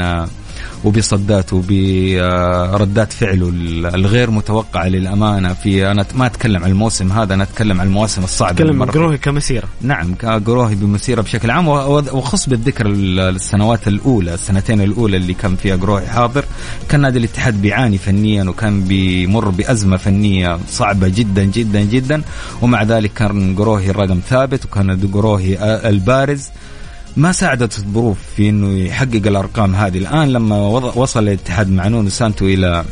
وبصدات 0.86 1.52
وبردات 1.52 3.12
فعله 3.12 3.48
الغير 3.94 4.30
متوقعه 4.30 4.88
للأمانة 4.88 5.54
في 5.54 5.90
أنا 5.90 6.06
ما 6.14 6.26
أتكلم 6.26 6.64
عن 6.64 6.70
الموسم 6.70 7.12
هذا 7.12 7.34
أنا 7.34 7.42
أتكلم 7.42 7.80
عن 7.80 7.86
المواسم 7.86 8.24
الصعبة 8.24 8.52
أتكلم 8.52 8.82
عن 8.82 8.88
جروهي 8.88 9.18
كمسيرة. 9.18 9.68
نعم 9.80 10.14
جروهي 10.22 10.74
بمسيرة 10.74 11.20
بشكل 11.22 11.50
عام 11.50 11.68
وخص 11.68 12.48
بالذكر 12.48 12.86
السنوات 12.86 13.88
الأولى 13.88 14.34
السنتين 14.34 14.80
الأولى 14.80 15.16
اللي 15.16 15.34
كان 15.34 15.56
فيها 15.56 15.76
جروهي 15.76 16.06
حاضر 16.06 16.44
كان 16.88 17.00
نادي 17.00 17.18
الاتحاد 17.18 17.62
بيعاني 17.62 17.98
فنيا 17.98 18.44
وكان 18.44 18.80
بيمر 18.84 19.48
بأزمة 19.48 19.96
فنية 19.96 20.58
صعبة 20.68 21.08
جدا 21.08 21.44
جدا 21.44 21.80
جدا 21.80 22.22
ومع 22.62 22.82
ذلك 22.82 23.12
كان 23.12 23.54
جروهي 23.54 23.90
الرقم 23.90 24.20
ثابت 24.28 24.64
وكان 24.64 25.10
جروهي 25.12 25.58
البارز. 25.88 26.48
ما 27.16 27.32
ساعدت 27.32 27.78
الظروف 27.78 28.18
في 28.36 28.48
إنه 28.48 28.78
يحقق 28.78 29.26
الأرقام 29.26 29.74
هذه. 29.74 29.98
الآن 29.98 30.32
لما 30.32 30.56
وصل 30.96 31.22
الاتحاد 31.22 31.70
مع 31.70 31.88
نونو 31.88 32.08
سانتو 32.08 32.46
إلى 32.46 32.84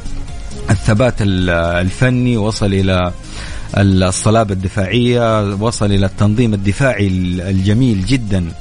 الثبات 0.70 1.14
الفني 1.20 2.36
وصل 2.36 2.66
إلى 2.66 3.12
الصلابة 3.76 4.52
الدفاعية 4.52 5.54
وصل 5.54 5.92
إلى 5.92 6.06
التنظيم 6.06 6.54
الدفاعي 6.54 7.06
الجميل 7.50 8.06
جدا. 8.06 8.52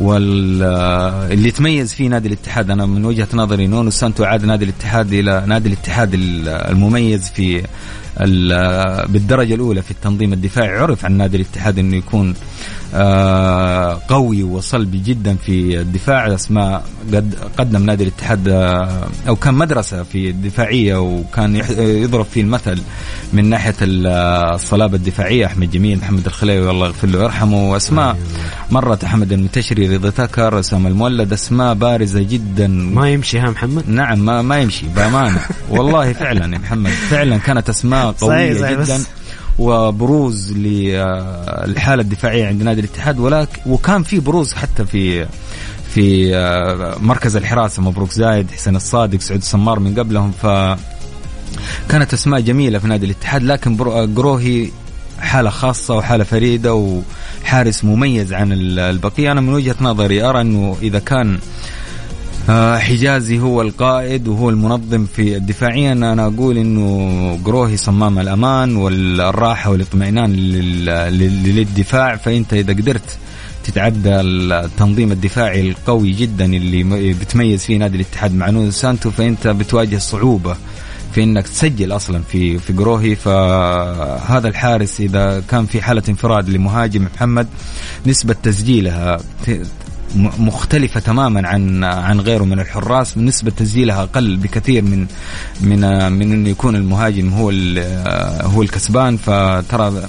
واللي 0.00 1.50
تميز 1.50 1.94
فيه 1.94 2.08
نادي 2.08 2.28
الاتحاد 2.28 2.70
أنا 2.70 2.86
من 2.86 3.04
وجهة 3.04 3.28
نظري 3.34 3.66
نونو 3.66 3.90
سانتو 3.90 4.24
عاد 4.24 4.44
نادي 4.44 4.64
الاتحاد 4.64 5.12
إلى 5.12 5.44
نادي 5.46 5.68
الاتحاد 5.68 6.10
المميز 6.14 7.30
في 7.30 7.62
بالدرجة 9.08 9.54
الأولى 9.54 9.82
في 9.82 9.90
التنظيم 9.90 10.32
الدفاعي. 10.32 10.68
عرف 10.68 11.04
عن 11.04 11.12
نادي 11.16 11.36
الاتحاد 11.36 11.78
إنه 11.78 11.96
يكون 11.96 12.34
قوي 14.08 14.42
وصلبي 14.42 14.98
جدا 14.98 15.36
في 15.36 15.80
الدفاع. 15.80 16.34
أسماء 16.34 16.84
قد 17.14 17.34
قدم 17.58 17.86
نادي 17.86 18.04
الاتحاد 18.04 18.48
آه، 18.48 19.08
أو 19.28 19.36
كان 19.36 19.54
مدرسة 19.54 20.02
في 20.02 20.30
الدفاعية 20.30 20.96
وكان 21.00 21.56
يضرب 21.78 22.24
فيه 22.24 22.40
المثل 22.40 22.82
من 23.32 23.50
ناحية 23.50 23.74
الصلابة 23.80 24.96
الدفاعية. 24.96 25.46
أحمد 25.46 25.70
جميل 25.70 25.98
محمد 25.98 26.26
الخليوي 26.26 26.70
الله 26.70 26.86
يغفر 26.86 27.08
له 27.08 27.18
ويرحمه. 27.18 27.70
وأسماء 27.70 28.16
مرت 28.70 29.04
أحمد 29.04 29.32
المتشري 29.32 29.96
رضا 29.96 30.10
تكر 30.10 30.60
أسامة 30.60 30.88
المولد. 30.88 31.32
أسماء 31.32 31.74
بارزة 31.74 32.22
جدا. 32.22 32.66
ما 32.66 33.10
يمشي 33.10 33.38
ها 33.38 33.50
محمد؟ 33.50 33.88
نعم 33.88 34.18
ما, 34.18 34.42
ما 34.42 34.58
يمشي 34.58 34.86
بأمانة. 34.96 35.40
والله 35.70 36.12
فعلا 36.12 36.52
يا 36.54 36.58
محمد 36.58 36.90
فعلا 36.90 37.36
كانت 37.36 37.68
أسماء 37.68 38.12
قوية 38.12 38.54
صحيح 38.60 38.70
جدا. 38.70 38.80
بس 38.80 39.06
وبروز 39.58 40.52
للحالة 40.52 42.02
الدفاعية 42.02 42.46
عند 42.46 42.62
نادي 42.62 42.80
الاتحاد 42.80 43.18
ولكن 43.18 43.60
وكان 43.66 44.02
في 44.02 44.20
بروز 44.20 44.52
حتى 44.52 44.84
في 44.84 45.26
في 45.94 46.36
آه، 46.36 46.96
مركز 47.00 47.36
الحراسه 47.36 47.82
مبروك 47.82 48.10
زايد 48.10 48.50
حسين 48.50 48.76
الصادق 48.76 49.20
سعود 49.20 49.40
السمار 49.40 49.78
من 49.80 49.94
قبلهم 49.98 50.32
ف 50.32 50.46
كانت 51.88 52.12
أسماء 52.12 52.40
جميلة 52.40 52.78
في 52.78 52.86
نادي 52.86 53.06
الاتحاد 53.06 53.42
لكن 53.42 53.76
قروهي 54.16 54.70
حالة 55.20 55.50
خاصة 55.50 55.96
وحالة 55.96 56.24
فريدة 56.24 56.74
وحارس 57.44 57.84
مميز 57.84 58.32
عن 58.32 58.52
البقية. 58.52 59.32
أنا 59.32 59.40
من 59.40 59.54
وجهة 59.54 59.76
نظري 59.80 60.22
أرى 60.22 60.40
أنه 60.40 60.76
إذا 60.82 60.98
كان 60.98 61.34
آه، 61.34 61.38
حجازي 62.78 63.38
هو 63.40 63.62
القائد 63.62 64.28
وهو 64.28 64.50
المنظم 64.50 65.06
في 65.06 65.36
الدفاعيا 65.36 65.92
أنا 65.92 66.26
أقول 66.26 66.58
إنه 66.58 67.38
قروهي 67.44 67.76
صمام 67.76 68.18
الأمان 68.18 68.76
والراحة 68.76 69.70
والاطمئنان 69.70 70.32
للدفاع. 70.32 72.16
فأنت 72.16 72.54
إذا 72.54 72.72
قدرت 72.72 73.18
تتعدى 73.64 74.20
التنظيم 74.20 75.12
الدفاعي 75.12 75.68
القوي 75.70 76.10
جدا 76.10 76.44
اللي 76.44 77.12
بتميز 77.12 77.64
فيه 77.64 77.76
نادي 77.78 77.96
الاتحاد 77.96 78.34
مع 78.34 78.50
نونو 78.50 78.70
سانتو 78.70 79.10
فأنت 79.10 79.46
بتواجه 79.46 79.98
صعوبة 79.98 80.56
في 81.12 81.22
إنك 81.22 81.48
تسجل 81.48 81.92
أصلا 81.92 82.20
في 82.32 82.58
في 82.58 82.72
قروهي. 82.72 83.16
فهذا 83.16 84.48
الحارس 84.48 85.00
إذا 85.00 85.42
كان 85.50 85.66
في 85.66 85.82
حالة 85.82 86.02
انفراد 86.08 86.48
لمهاجم 86.48 87.08
محمد 87.14 87.46
نسبة 88.06 88.34
تسجيلها 88.42 89.20
مختلفة 90.16 91.00
تماما 91.00 91.48
عن 91.48 91.84
عن 91.84 92.20
غيره 92.20 92.44
من 92.44 92.60
الحراس. 92.60 93.18
نسبة 93.18 93.50
تسجيلها 93.50 94.02
أقل 94.02 94.36
بكثير 94.36 94.82
من 94.82 95.06
من 95.60 96.12
من 96.12 96.32
إنه 96.32 96.48
يكون 96.48 96.76
المهاجم 96.76 97.32
هو 97.32 97.52
هو 98.42 98.62
الكسبان. 98.62 99.16
فترى 99.16 100.08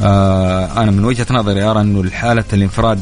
آه، 0.00 0.82
أنا 0.82 0.90
من 0.90 1.04
وجهة 1.04 1.26
نظري 1.30 1.62
أرى 1.62 1.80
إنه 1.80 2.10
حالة 2.10 2.44
الانفراد 2.52 3.00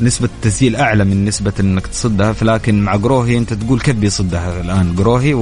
نسبة 0.00 0.28
التسجيل 0.36 0.76
أعلى 0.76 1.04
من 1.04 1.24
نسبة 1.24 1.52
إنك 1.60 1.86
تصدها. 1.86 2.34
لكن 2.42 2.82
مع 2.82 2.96
قروهي 2.96 3.38
أنت 3.38 3.52
تقول 3.52 3.80
كيف 3.80 3.96
بيصدها 3.96 4.60
الآن 4.60 4.94
قروهي 4.96 5.34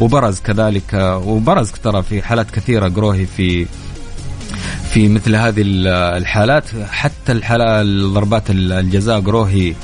وبرز 0.00 0.40
كذلك 0.40 0.94
وبرز 1.24 1.70
ترى 1.70 2.02
في 2.02 2.22
حالات 2.22 2.50
كثيرة 2.50 2.88
قروهي 2.88 3.26
في 3.26 3.66
في 4.90 5.08
مثل 5.08 5.34
هذه 5.34 5.62
الحالات. 6.16 6.64
حتى 6.90 7.32
الحالة 7.32 7.82
ضربات 8.12 8.42
الجزاء 8.50 9.20
قروهي 9.20 9.74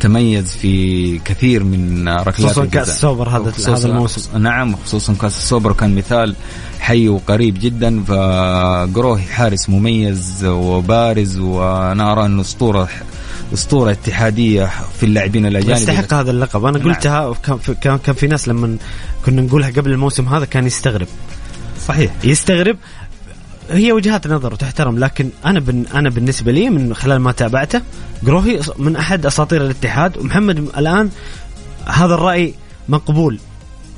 تميز 0.00 0.56
في 0.56 1.18
كثير 1.18 1.64
من 1.64 2.08
ركلات 2.08 2.34
خصوصا 2.34 2.64
كأس 2.64 2.88
السوبر 2.88 3.28
هذا 3.28 3.52
هذا 3.68 3.88
الموسم 3.88 4.38
نعم 4.38 4.76
خصوصا 4.76 5.14
كأس 5.14 5.38
السوبر 5.38 5.72
كان 5.72 5.94
مثال 5.94 6.34
حي 6.80 7.08
وقريب 7.08 7.58
جدا. 7.60 8.04
فقروهي 8.04 9.22
حارس 9.22 9.68
مميز 9.68 10.44
وبارز 10.44 11.38
وأنا 11.38 12.12
ارى 12.12 12.26
أنه 12.26 12.40
اسطوره 12.40 12.88
أسطورة 13.54 13.90
اتحادية 13.90 14.70
في 15.00 15.06
اللاعبين 15.06 15.46
الأجانب. 15.46 15.76
يستحق 15.76 16.14
هذا 16.14 16.30
اللقب. 16.30 16.64
أنا 16.64 16.78
نعم. 16.78 16.88
قلتها 16.88 17.34
كان 17.82 17.98
كان 17.98 18.14
في 18.14 18.26
ناس 18.26 18.48
لما 18.48 18.76
كنا 19.26 19.42
نقولها 19.42 19.70
قبل 19.70 19.90
الموسم 19.90 20.28
هذا 20.28 20.44
كان 20.44 20.66
يستغرب. 20.66 21.08
صحيح. 21.88 22.10
يستغرب 22.24 22.76
هي 23.70 23.92
وجهات 23.92 24.26
نظر 24.26 24.52
وتحترم 24.52 24.98
لكن 24.98 25.30
أنا 25.44 25.60
بن 25.60 25.84
أنا 25.94 26.10
بالنسبة 26.10 26.52
لي 26.52 26.70
من 26.70 26.94
خلال 26.94 27.18
ما 27.18 27.32
تابعته 27.32 27.80
قروهي 28.26 28.60
من 28.78 28.96
أحد 28.96 29.26
أساطير 29.26 29.62
الاتحاد 29.64 30.18
ومحمد 30.18 30.58
الآن 30.58 31.10
هذا 31.86 32.14
الرأي 32.14 32.54
مقبول 32.88 33.38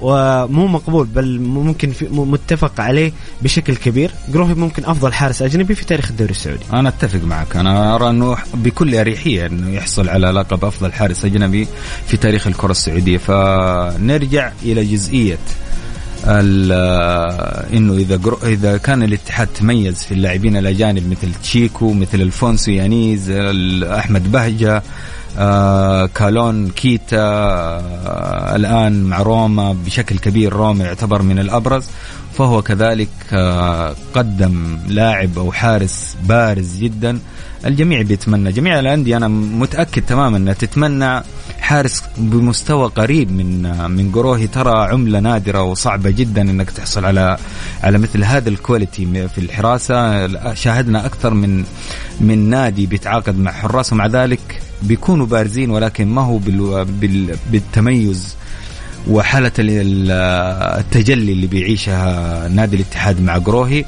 ومو 0.00 0.66
مقبول 0.66 1.06
بل 1.06 1.40
ممكن 1.40 1.90
في 1.90 2.08
متفق 2.08 2.80
عليه 2.80 3.12
بشكل 3.42 3.76
كبير. 3.76 4.10
قروهي 4.34 4.54
ممكن 4.54 4.84
أفضل 4.84 5.12
حارس 5.12 5.42
أجنبي 5.42 5.74
في 5.74 5.84
تاريخ 5.84 6.10
الدوري 6.10 6.30
السعودي. 6.30 6.64
أنا 6.72 6.88
أتفق 6.88 7.20
معك. 7.24 7.56
أنا 7.56 7.94
أرى 7.94 8.10
أنه 8.10 8.36
بكل 8.54 8.94
أريحية 8.94 9.46
أنه 9.46 9.70
يحصل 9.70 10.08
على 10.08 10.26
لقب 10.26 10.64
أفضل 10.64 10.92
حارس 10.92 11.24
أجنبي 11.24 11.68
في 12.06 12.16
تاريخ 12.16 12.46
الكرة 12.46 12.70
السعودية. 12.70 13.18
فنرجع 13.18 14.52
إلى 14.62 14.84
جزئية 14.84 15.38
إنه 16.26 17.94
إذا 17.94 18.20
إذا 18.44 18.76
كان 18.76 19.02
الاتحاد 19.02 19.46
تميز 19.46 20.02
في 20.02 20.14
اللاعبين 20.14 20.56
الاجانب 20.56 21.10
مثل 21.10 21.34
تشيكو 21.42 21.92
مثل 21.92 22.20
الفونسو 22.20 22.70
يانيز 22.70 23.30
احمد 23.30 24.32
بهجة 24.32 24.82
آه 25.38 26.06
كالون 26.06 26.68
كيتا 26.68 27.16
آه 27.16 28.56
الآن 28.56 29.04
مع 29.04 29.22
روما 29.22 29.76
بشكل 29.86 30.18
كبير 30.18 30.52
روما 30.52 30.84
يعتبر 30.84 31.22
من 31.22 31.38
الأبرز. 31.38 31.84
فهو 32.38 32.62
كذلك 32.62 33.08
آه 33.32 33.94
قدم 34.14 34.78
لاعب 34.88 35.38
أو 35.38 35.52
حارس 35.52 36.16
بارز 36.24 36.78
جدا. 36.78 37.18
الجميع 37.66 38.02
بيتمنى 38.02 38.52
جميع 38.52 38.78
الأندية 38.80 39.16
أنا 39.16 39.28
متأكد 39.28 40.02
تماما 40.02 40.36
أنها 40.36 40.54
تتمنى. 40.54 41.22
حارس 41.60 42.02
بمستوى 42.18 42.88
قريب 42.88 43.32
من 43.32 43.62
من 43.90 44.12
قروهي 44.12 44.46
ترى 44.46 44.88
عملة 44.92 45.20
نادرة 45.20 45.62
وصعبة 45.62 46.10
جدا 46.10 46.42
إنك 46.42 46.70
تحصل 46.70 47.04
على 47.04 47.38
على 47.82 47.98
مثل 47.98 48.24
هذا 48.24 48.48
ال 48.48 48.58
quality 48.58 49.28
في 49.28 49.38
الحراسة. 49.38 50.54
شاهدنا 50.54 51.06
أكثر 51.06 51.34
من 51.34 51.64
من 52.20 52.50
نادي 52.50 52.86
بيتعاقد 52.86 53.38
مع 53.38 53.52
حراس 53.52 53.92
ومع 53.92 54.06
ذلك 54.06 54.60
بيكونوا 54.82 55.26
بارزين 55.26 55.70
ولكن 55.70 56.08
ما 56.08 56.22
هو 56.22 56.38
بالتميز 57.50 58.34
وحالة 59.08 59.52
التجلي 59.58 61.32
اللي 61.32 61.46
بيعيشها 61.46 62.48
نادي 62.48 62.76
الاتحاد 62.76 63.20
مع 63.20 63.38
قروهي 63.38 63.84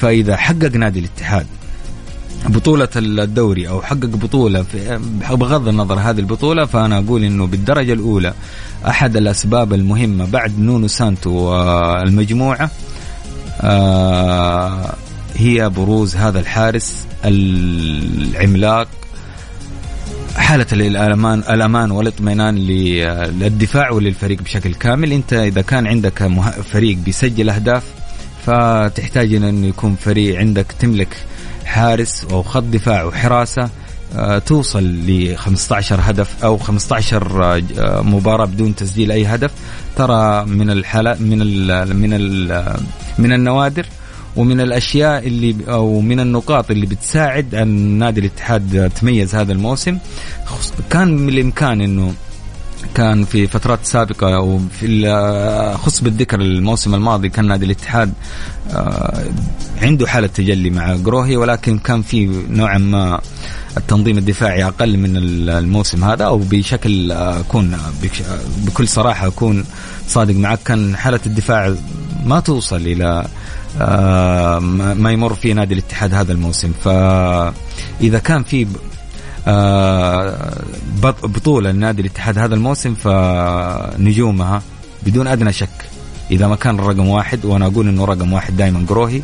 فإذا 0.00 0.36
حقق 0.36 0.76
نادي 0.76 0.98
الاتحاد 0.98 1.46
بطولة 2.48 2.88
الدوري 2.96 3.68
أو 3.68 3.82
حقق 3.82 4.06
بطولة 4.06 4.64
بغض 5.30 5.68
النظر 5.68 5.94
هذه 5.94 6.18
البطولة 6.18 6.64
فأنا 6.64 6.98
أقول 6.98 7.24
أنه 7.24 7.46
بالدرجة 7.46 7.92
الأولى 7.92 8.34
أحد 8.88 9.16
الأسباب 9.16 9.74
المهمة 9.74 10.26
بعد 10.26 10.58
نونو 10.58 10.86
سانتو 10.86 11.30
والمجموعة 11.30 12.70
آه 13.60 14.94
هي 15.36 15.68
بروز 15.68 16.16
هذا 16.16 16.40
الحارس 16.40 17.06
العملاق 17.24 18.88
حالة 20.36 20.66
الأمان 20.72 21.38
الأمان 21.38 21.90
والاطمئنان 21.90 22.58
للدفاع 22.58 23.90
وللفريق 23.90 24.42
بشكل 24.42 24.74
كامل. 24.74 25.12
أنت 25.12 25.32
إذا 25.32 25.62
كان 25.62 25.86
عندك 25.86 26.30
فريق 26.72 26.96
بيسجل 26.96 27.50
أهداف 27.50 27.82
فتحتاج 28.46 29.34
أنه 29.34 29.66
يكون 29.66 29.96
فريق 29.96 30.38
عندك 30.38 30.66
تملك 30.80 31.16
حارس 31.64 32.24
أو 32.30 32.42
خط 32.42 32.62
دفاع 32.62 33.04
وحراسة 33.04 33.70
آه، 34.16 34.38
توصل 34.38 34.84
ل 34.84 35.36
15 35.36 36.00
هدف 36.02 36.44
أو 36.44 36.58
15 36.58 37.44
آه، 37.78 38.00
مباراة 38.02 38.44
بدون 38.44 38.74
تسجيل 38.74 39.12
أي 39.12 39.26
هدف. 39.26 39.50
ترى 39.96 40.44
من 40.44 40.70
الحالات 40.70 41.20
من 41.20 41.42
ال 41.42 41.96
من 41.96 42.12
ال 42.12 42.76
من 43.18 43.32
النوادر 43.32 43.86
ومن 44.36 44.60
الأشياء 44.60 45.26
اللي 45.26 45.56
أو 45.68 46.00
من 46.00 46.20
النقاط 46.20 46.70
اللي 46.70 46.86
بتساعد 46.86 47.54
أن 47.54 47.68
نادي 47.98 48.20
الاتحاد 48.20 48.90
تميز 49.00 49.34
هذا 49.34 49.52
الموسم. 49.52 49.98
كان 50.90 51.16
من 51.16 51.28
الإمكان 51.28 51.80
إنه 51.80 52.14
كان 52.94 53.24
في 53.24 53.46
فترات 53.46 53.78
سابقة 53.82 54.40
وفي 54.40 55.06
خص 55.78 56.00
بالذكر 56.00 56.40
الموسم 56.40 56.94
الماضي 56.94 57.28
كان 57.28 57.48
نادي 57.48 57.64
الاتحاد 57.64 58.12
آه، 58.70 59.24
عنده 59.82 60.06
حالة 60.06 60.26
تجلي 60.26 60.70
مع 60.70 60.94
جروهي 60.96 61.36
ولكن 61.36 61.78
كان 61.78 62.02
في 62.02 62.26
نوعا 62.50 62.78
ما 62.78 63.20
التنظيم 63.76 64.18
الدفاعي 64.18 64.64
أقل 64.64 64.96
من 64.98 65.16
الموسم 65.48 66.04
هذا 66.04 66.24
أو 66.24 66.38
بشكل 66.38 67.12
أكون 67.12 67.78
بكل 68.64 68.88
صراحة 68.88 69.26
أكون 69.26 69.64
صادق 70.08 70.34
معك. 70.34 70.58
كان 70.64 70.96
حالة 70.96 71.20
الدفاع 71.26 71.74
ما 72.24 72.40
توصل 72.40 72.76
إلى 72.76 73.04
آه، 73.04 73.26
ما 74.94 75.10
يمر 75.12 75.34
فيه 75.34 75.52
نادي 75.52 75.74
الاتحاد 75.74 76.14
هذا 76.14 76.32
الموسم. 76.32 76.72
فإذا 76.84 78.18
كان 78.18 78.42
في 78.42 78.66
آه، 79.48 80.62
بطولة 81.22 81.70
لنادي 81.70 82.02
الاتحاد 82.02 82.38
هذا 82.38 82.54
الموسم 82.54 82.94
فنجومها 82.94 84.62
بدون 85.06 85.26
أدنى 85.26 85.52
شك. 85.52 85.68
إذا 86.30 86.46
ما 86.46 86.56
كان 86.56 86.78
الرقم 86.78 87.08
واحد 87.08 87.44
وأنا 87.44 87.66
أقول 87.66 87.88
أنه 87.88 88.04
رقم 88.04 88.32
واحد 88.32 88.56
دائما 88.56 88.86
قروهي 88.88 89.22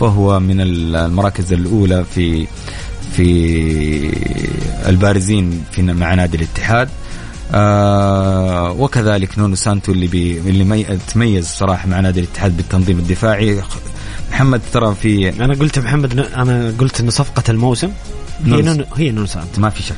فهو 0.00 0.40
من 0.40 0.60
المراكز 0.60 1.52
الأولى 1.52 2.04
في 2.14 2.46
في 3.12 4.10
البارزين 4.86 5.64
في 5.72 5.82
مع 5.82 6.14
نادي 6.14 6.36
الاتحاد. 6.36 6.88
آه 7.54 8.70
وكذلك 8.70 9.38
نونو 9.38 9.54
سانتو 9.54 9.92
اللي 9.92 10.06
بي 10.06 10.38
اللي 10.38 10.64
مي 10.64 10.84
تميز 10.84 11.46
صراحة 11.46 11.88
مع 11.88 12.00
نادي 12.00 12.20
الاتحاد 12.20 12.56
بالتنظيم 12.56 12.98
الدفاعي. 12.98 13.62
محمد 14.30 14.60
ترى 14.72 14.94
في 14.94 15.28
أنا 15.44 15.54
قلت 15.54 15.78
محمد 15.78 16.18
أنا 16.18 16.74
قلت 16.78 17.00
إنه 17.00 17.10
صفقة 17.10 17.42
الموسم. 17.48 17.90
هي 18.44 18.62
نونو 18.62 18.84
هي 18.96 19.10
نونو 19.10 19.26
سانتو. 19.26 19.60
ما 19.60 19.70
في 19.70 19.82
شك. 19.82 19.96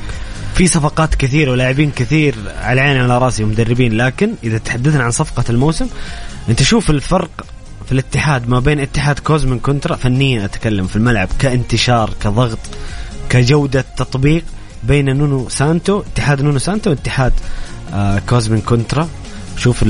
في 0.53 0.67
صفقات 0.67 1.15
كثير 1.15 1.49
ولاعبين 1.49 1.91
كثير 1.91 2.35
على 2.61 2.81
عيني 2.81 2.99
على 2.99 3.17
راسي 3.17 3.43
ومدربين 3.43 3.97
لكن 3.97 4.33
إذا 4.43 4.57
تحدثنا 4.57 5.03
عن 5.03 5.11
صفقة 5.11 5.43
الموسم 5.49 5.87
أنت 6.49 6.63
شوف 6.63 6.89
الفرق 6.89 7.45
في 7.85 7.91
الاتحاد 7.91 8.49
ما 8.49 8.59
بين 8.59 8.79
اتحاد 8.79 9.19
كوزمن 9.19 9.59
كونترا. 9.59 9.95
فنيا 9.95 10.45
أتكلم 10.45 10.87
في 10.87 10.95
الملعب 10.95 11.29
كانتشار 11.39 12.09
كضغط 12.23 12.59
كجودة 13.29 13.85
تطبيق. 13.97 14.43
بين 14.83 15.17
نونو 15.17 15.49
سانتو 15.49 16.03
اتحاد 16.13 16.41
نونو 16.41 16.59
سانتو 16.59 16.89
واتحاد 16.89 17.33
آه 17.93 18.19
كوزمن 18.29 18.61
كونترا. 18.61 19.07
شوف 19.57 19.85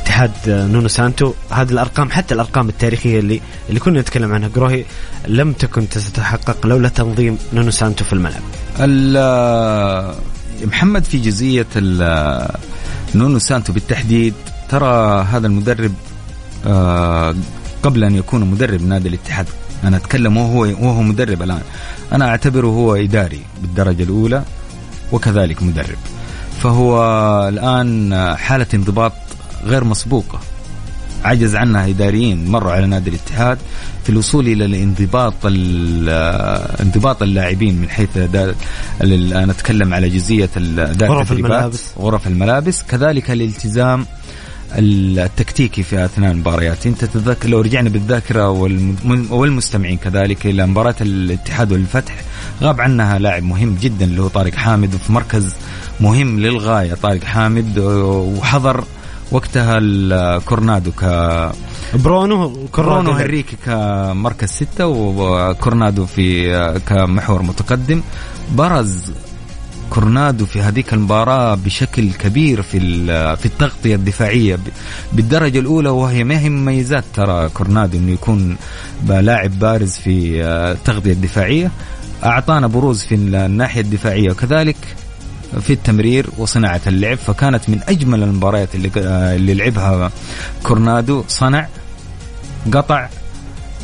اتحاد 0.00 0.30
نونو 0.46 0.88
سانتو. 0.88 1.32
هذه 1.50 1.70
الأرقام 1.70 2.10
حتى 2.10 2.34
الأرقام 2.34 2.68
التاريخية 2.68 3.18
اللي 3.18 3.40
اللي 3.68 3.80
كنا 3.80 4.00
نتكلم 4.00 4.32
عنها. 4.32 4.48
قروهي 4.48 4.84
لم 5.28 5.52
تكن 5.52 5.88
تتحقق 5.88 6.66
لولا 6.66 6.88
تنظيم 6.88 7.38
نونو 7.52 7.70
سانتو 7.70 8.04
في 8.04 8.12
الملعب. 8.12 8.42
محمد 10.64 11.04
في 11.04 11.18
جزئية 11.18 11.66
نونو 13.14 13.38
سانتو 13.38 13.72
بالتحديد 13.72 14.34
ترى 14.68 15.22
هذا 15.22 15.46
المدرب 15.46 15.92
آه، 16.66 17.34
قبل 17.82 18.04
أن 18.04 18.16
يكون 18.16 18.50
مدرب 18.50 18.82
نادي 18.82 19.08
الاتحاد. 19.08 19.46
أنا 19.84 19.96
أتكلم 19.96 20.36
وهو 20.36 20.60
وهو 20.60 21.02
مدرب 21.02 21.42
الآن. 21.42 21.62
أنا 22.12 22.28
أعتبره 22.28 22.66
هو 22.66 22.94
إداري 22.94 23.40
بالدرجة 23.62 24.02
الأولى 24.02 24.42
وكذلك 25.12 25.62
مدرب. 25.62 25.98
فهو 26.62 27.02
الآن 27.48 28.14
حالة 28.36 28.66
انضباط 28.74 29.12
غير 29.64 29.84
مسبوقة. 29.84 30.40
عجز 31.24 31.56
عنها 31.56 31.88
إداريين 31.88 32.48
مروا 32.50 32.72
على 32.72 32.86
نادي 32.86 33.10
الاتحاد 33.10 33.58
في 34.04 34.10
الوصول 34.10 34.48
إلى 34.48 34.64
الانضباط 34.64 35.34
انضباط 36.80 37.22
اللاعبين 37.22 37.80
من 37.80 37.88
حيث 37.88 38.08
أنا 38.16 39.52
أتكلم 39.52 39.94
على 39.94 40.08
جزئية 40.08 40.50
غرف 41.02 41.32
الملابس. 41.32 41.84
غرف 41.98 42.26
الملابس. 42.26 42.82
كذلك 42.82 43.30
الالتزام 43.30 44.06
التكتيكي 44.78 45.82
في 45.82 46.04
أثناء 46.04 46.32
المباريات. 46.32 46.86
أنت 46.86 47.04
تتذكر 47.04 47.48
لو 47.48 47.60
رجعنا 47.60 47.88
بالذاكرة 47.90 48.50
والمستمعين 49.30 49.96
كذلك 49.98 50.46
إلى 50.46 50.66
مباراة 50.66 50.94
الاتحاد 51.00 51.72
والفتح 51.72 52.14
غاب 52.62 52.80
عنها 52.80 53.18
لاعب 53.18 53.42
مهم 53.42 53.76
جدا 53.80 54.04
اللي 54.04 54.22
هو 54.22 54.28
طارق 54.28 54.54
حامد 54.54 54.94
وفي 54.94 55.12
مركز 55.12 55.54
مهم 56.00 56.40
للغاية. 56.40 56.94
طارق 56.94 57.24
حامد 57.24 57.78
وحضر 57.78 58.84
وقتها 59.32 59.78
الكورنادو 59.82 60.90
ك 60.90 61.04
برونو 61.94 62.68
برونو 62.74 63.10
هنريكي 63.10 63.56
كمركز 63.66 64.48
ستة 64.48 64.86
وكورنادو 64.86 66.06
في 66.06 66.80
كمحور 66.86 67.42
متقدم. 67.42 68.02
برز 68.52 69.12
كورنادو 69.90 70.46
في 70.46 70.60
هذيك 70.60 70.92
المباراة 70.92 71.54
بشكل 71.54 72.12
كبير 72.12 72.62
في 72.62 72.80
في 73.36 73.46
التغطية 73.46 73.94
الدفاعية. 73.94 74.58
بالدرجة 75.12 75.58
الأولى 75.58 75.88
وهي 75.88 76.24
ما 76.24 76.40
هي 76.40 76.48
مميزات 76.48 77.04
ترى 77.14 77.48
كورنادو 77.48 77.98
إنه 77.98 78.12
يكون 78.12 78.56
لاعب 79.08 79.58
بارز 79.58 79.92
في 79.92 80.44
التغطية 80.44 81.12
الدفاعية. 81.12 81.70
أعطانا 82.24 82.66
بروز 82.66 83.02
في 83.02 83.14
الناحية 83.14 83.80
الدفاعية. 83.80 84.30
وكذلك 84.30 84.76
في 85.60 85.72
التمرير 85.72 86.26
وصناعة 86.38 86.80
اللعب. 86.86 87.16
فكانت 87.16 87.68
من 87.68 87.80
أجمل 87.88 88.22
المباريات 88.22 88.74
اللي 88.74 88.90
اللي 89.36 89.54
لعبها 89.54 90.10
كورنادو. 90.62 91.24
صنع 91.28 91.68
قطع 92.72 93.08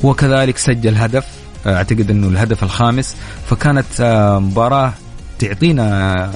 وكذلك 0.02 0.58
سجل 0.58 0.96
هدف. 0.96 1.24
أعتقد 1.66 2.10
إنه 2.10 2.28
الهدف 2.28 2.62
الخامس. 2.62 3.16
فكانت 3.50 4.02
مباراة 4.42 4.92
تعطينا 5.38 6.32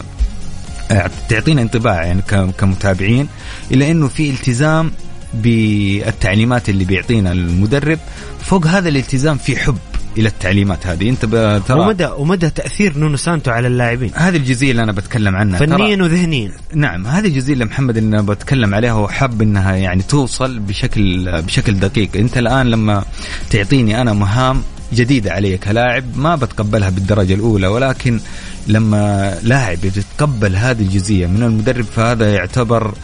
تعطينا 1.28 1.62
انطباع 1.62 2.04
يعني 2.04 2.22
كمتابعين 2.58 3.28
إلى 3.70 3.90
إنه 3.90 4.08
في 4.08 4.30
التزام 4.30 4.92
بالتعليمات 5.34 6.68
اللي 6.68 6.84
بيعطينا 6.84 7.32
المدرب. 7.32 7.98
فوق 8.42 8.66
هذا 8.66 8.88
الالتزام 8.88 9.38
في 9.38 9.56
حب 9.56 9.78
إلى 10.18 10.28
التعليمات 10.28 10.86
هذه. 10.86 11.08
أنت 11.08 11.24
ترى 11.68 11.80
ومدى 11.80 12.06
ومدى 12.06 12.50
تأثير 12.50 12.98
نونو 12.98 13.16
سانتو 13.16 13.50
على 13.50 13.68
اللاعبين. 13.68 14.10
هذه 14.14 14.36
الجزئية 14.36 14.70
اللي 14.70 14.82
أنا 14.82 14.92
بتكلم 14.92 15.36
عنها. 15.36 15.58
فنيا 15.58 16.02
وذهنيا. 16.02 16.52
نعم 16.74 17.06
هذه 17.06 17.26
الجزئية 17.26 17.52
اللي 17.52 17.64
محمد 17.64 17.96
اللي 17.96 18.08
أنا 18.08 18.22
بتكلم 18.22 18.74
عليها 18.74 18.92
وحاب 18.92 19.42
إنها 19.42 19.76
يعني 19.76 20.02
توصل 20.02 20.58
بشكل 20.58 21.42
بشكل 21.42 21.74
دقيق. 21.74 22.16
أنت 22.16 22.38
الآن 22.38 22.70
لما 22.70 23.04
تعطيني 23.50 24.00
أنا 24.00 24.12
مهام 24.12 24.62
جديدة 24.92 25.32
علي 25.32 25.58
كلاعب 25.58 26.04
ما 26.16 26.36
بتقبلها 26.36 26.90
بالدرجة 26.90 27.34
الأولى 27.34 27.66
ولكن 27.66 28.20
لما 28.66 29.35
لاعب 29.42 29.85
يتقبل 29.85 30.57
هذه 30.57 30.83
الجزئية 30.83 31.27
من 31.27 31.42
المدرب 31.42 31.85
فهذا 31.85 32.35
يعتبر 32.35 32.94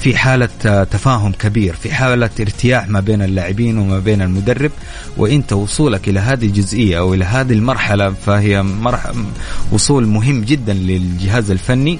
في 0.00 0.16
حالة 0.16 0.84
تفاهم 0.84 1.32
كبير 1.32 1.74
في 1.74 1.92
حالة 1.94 2.30
ارتياح 2.40 2.88
ما 2.88 3.00
بين 3.00 3.22
اللاعبين 3.22 3.78
وما 3.78 3.98
بين 3.98 4.22
المدرب. 4.22 4.70
وانت 5.16 5.52
وصولك 5.52 6.08
إلى 6.08 6.20
هذه 6.20 6.46
الجزئية 6.46 6.98
أو 6.98 7.14
إلى 7.14 7.24
هذه 7.24 7.52
المرحلة 7.52 8.10
فهي 8.10 8.62
مرح 8.62 9.12
وصول 9.72 10.06
مهم 10.06 10.44
جدا 10.44 10.72
للجهاز 10.72 11.50
الفني. 11.50 11.98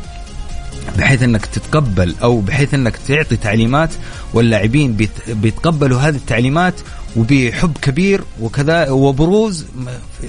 بحيث 0.98 1.22
إنك 1.22 1.46
تتقبل 1.46 2.14
أو 2.22 2.40
بحيث 2.40 2.74
إنك 2.74 2.96
تعطي 2.96 3.36
تعليمات 3.36 3.90
واللاعبين 4.34 4.96
بيتقبلوا 5.28 6.00
هذه 6.00 6.16
التعليمات 6.16 6.74
وبحب 7.16 7.76
كبير 7.82 8.24
وكذا 8.40 8.90
وبروز 8.90 9.66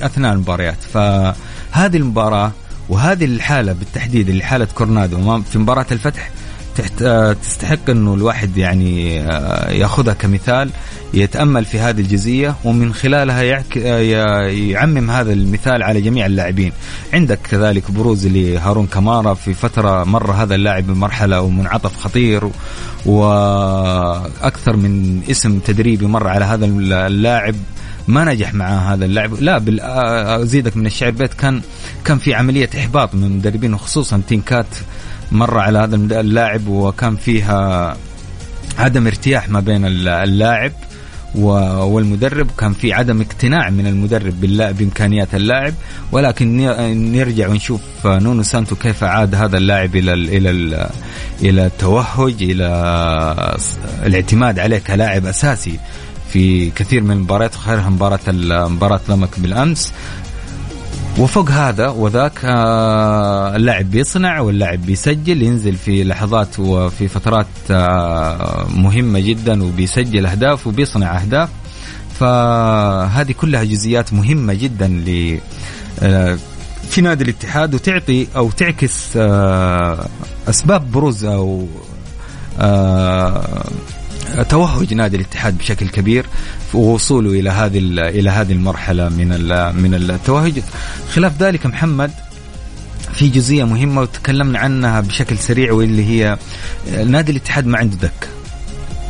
أثناء 0.01 0.33
المباريات. 0.33 0.77
فهذه 0.93 1.97
المباراة 1.97 2.51
وهذه 2.89 3.25
الحالة 3.25 3.73
بالتحديد 3.73 4.29
اللي 4.29 4.43
حالة 4.43 4.67
كورنادو 4.75 5.41
في 5.41 5.59
مباراة 5.59 5.85
الفتح 5.91 6.29
تحت 6.75 7.01
آه، 7.01 7.33
تستحق 7.33 7.89
إنه 7.89 8.13
الواحد 8.13 8.57
يعني 8.57 9.21
آه، 9.21 9.71
يأخذها 9.71 10.13
كمثال 10.13 10.69
يتأمل 11.13 11.65
في 11.65 11.79
هذه 11.79 12.01
الجزئية 12.01 12.55
ومن 12.63 12.93
خلالها 12.93 13.43
يعك 13.43 13.77
آه، 13.77 14.47
يعمم 14.47 15.11
هذا 15.11 15.33
المثال 15.33 15.83
على 15.83 16.01
جميع 16.01 16.25
اللاعبين. 16.25 16.71
عندك 17.13 17.39
كذلك 17.51 17.91
بروز 17.91 18.27
لهارون 18.27 18.87
كمارا 18.87 19.33
في 19.33 19.53
فترة 19.53 20.03
مر 20.03 20.31
هذا 20.31 20.55
اللاعب 20.55 20.87
بمرحلة 20.87 21.41
ومنعطف 21.41 21.97
خطير 21.97 22.49
وأكثر 23.05 24.75
من 24.75 25.21
اسم 25.31 25.59
تدريبي 25.59 26.05
مر 26.05 26.27
على 26.27 26.45
هذا 26.45 26.65
اللاعب. 26.65 27.55
ما 28.11 28.25
نجح 28.25 28.53
مع 28.53 28.93
هذا 28.93 29.05
اللاعب 29.05 29.69
لا 29.69 30.41
أزيدك 30.41 30.77
من 30.77 30.85
الشعر 30.85 31.11
بيت 31.11 31.33
كان 31.33 31.61
كان 32.05 32.17
في 32.17 32.33
عملية 32.33 32.69
إحباط 32.77 33.15
من 33.15 33.23
المدربين 33.23 33.73
وخصوصا 33.73 34.21
تينكات 34.27 34.65
مر 35.31 35.57
على 35.59 35.79
هذا 35.79 35.95
اللاعب 35.95 36.67
وكان 36.67 37.15
فيها 37.15 37.97
عدم 38.77 39.07
ارتياح 39.07 39.49
ما 39.49 39.59
بين 39.59 39.85
اللاعب 40.07 40.71
والمدرب. 41.35 42.47
كان 42.57 42.73
في 42.73 42.93
عدم 42.93 43.21
اقتناع 43.21 43.69
من 43.69 43.87
المدرب 43.87 44.41
بإمكانيات 44.77 45.35
اللاعب. 45.35 45.73
ولكن 46.11 46.57
نرجع 47.11 47.47
ونشوف 47.47 47.81
نونو 48.05 48.43
سانتو 48.43 48.75
كيف 48.75 49.03
عاد 49.03 49.35
هذا 49.35 49.57
اللاعب 49.57 49.95
إلى 49.95 50.13
ال 50.13 50.29
إلى 50.29 50.49
ال 50.49 50.89
إلى 51.41 51.65
التوهج 51.65 52.35
إلى 52.43 52.67
الاعتماد 54.05 54.59
عليه 54.59 54.77
كلاعب 54.77 55.25
أساسي. 55.25 55.79
في 56.33 56.69
كثير 56.69 57.03
من 57.03 57.11
المباريات 57.11 57.55
وخيرها 57.55 57.89
مباراة 57.89 58.19
مباراة 58.67 59.01
لمك 59.09 59.39
بالأمس. 59.39 59.93
وفوق 61.19 61.49
هذا 61.49 61.87
وذاك 61.87 62.39
آه، 62.45 63.55
اللاعب 63.55 63.91
بيصنع 63.91 64.39
واللاعب 64.39 64.85
بيسجل 64.85 65.41
ينزل 65.41 65.75
في 65.75 66.03
لحظات 66.03 66.59
وفي 66.59 67.07
فترات 67.07 67.47
آه، 67.71 68.67
مهمة 68.75 69.19
جدا 69.19 69.63
وبيسجل 69.63 70.25
أهداف 70.25 70.67
وبيصنع 70.67 71.17
أهداف. 71.17 71.49
فهذه 72.19 73.31
كلها 73.31 73.63
جزئيات 73.63 74.13
مهمة 74.13 74.53
جدا 74.53 74.87
ل 74.87 75.39
آه، 75.99 76.37
في 76.89 77.01
نادي 77.01 77.23
الاتحاد 77.23 77.75
وتعطي 77.75 78.27
أو 78.35 78.51
تعكس 78.51 79.17
أسباب 80.47 80.91
بروز 80.91 81.25
أو 81.25 81.67
توهج 84.49 84.93
نادي 84.93 85.15
الاتحاد 85.15 85.57
بشكل 85.57 85.89
كبير 85.89 86.25
ووصوله 86.73 87.29
إلى 87.29 87.49
هذه 87.49 87.77
إلى 88.09 88.29
هذه 88.29 88.51
المرحلة 88.51 89.09
من 89.09 89.27
من 89.75 89.93
التوهج. 89.93 90.53
خلاف 91.13 91.43
ذلك 91.43 91.65
محمد 91.65 92.11
في 93.13 93.27
جزئية 93.27 93.63
مهمة 93.63 94.01
وتكلمنا 94.01 94.59
عنها 94.59 95.01
بشكل 95.01 95.37
سريع 95.37 95.73
واللي 95.73 96.05
هي 96.05 96.37
نادي 97.05 97.31
الاتحاد 97.31 97.65
ما 97.65 97.77
عنده 97.77 97.97
دك. 98.01 98.27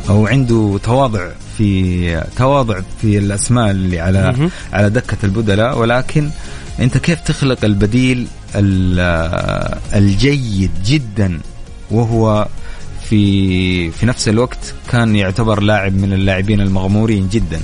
أو 0.08 0.26
عنده 0.26 0.80
تواضع 0.82 1.28
في 1.58 2.24
تواضع 2.36 2.80
في 3.00 3.18
الأسماء 3.18 3.70
اللي 3.70 4.00
على 4.00 4.50
على 4.72 4.90
دكة 4.90 5.16
البدلاء. 5.24 5.78
ولكن 5.78 6.30
أنت 6.80 6.98
كيف 6.98 7.20
تخلق 7.20 7.64
البديل 7.64 8.26
الجيد 9.94 10.70
جدا 10.84 11.40
وهو 11.90 12.48
في 13.12 13.90
في 13.90 14.06
نفس 14.06 14.28
الوقت 14.28 14.74
كان 14.90 15.16
يعتبر 15.16 15.60
لاعب 15.60 15.94
من 15.94 16.12
اللاعبين 16.12 16.60
المغمورين 16.60 17.28
جدا. 17.28 17.60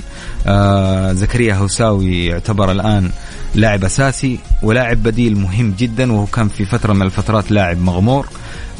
آه 0.47 1.13
زكريا 1.13 1.55
هوساوي 1.55 2.25
يعتبر 2.25 2.71
الآن 2.71 3.09
لاعب 3.55 3.83
أساسي 3.83 4.39
ولاعب 4.61 5.03
بديل 5.03 5.37
مهم 5.37 5.73
جدا 5.79 6.13
وهو 6.13 6.25
كان 6.25 6.47
في 6.47 6.65
فترة 6.65 6.93
من 6.93 7.01
الفترات 7.01 7.51
لاعب 7.51 7.81
مغمور. 7.81 8.27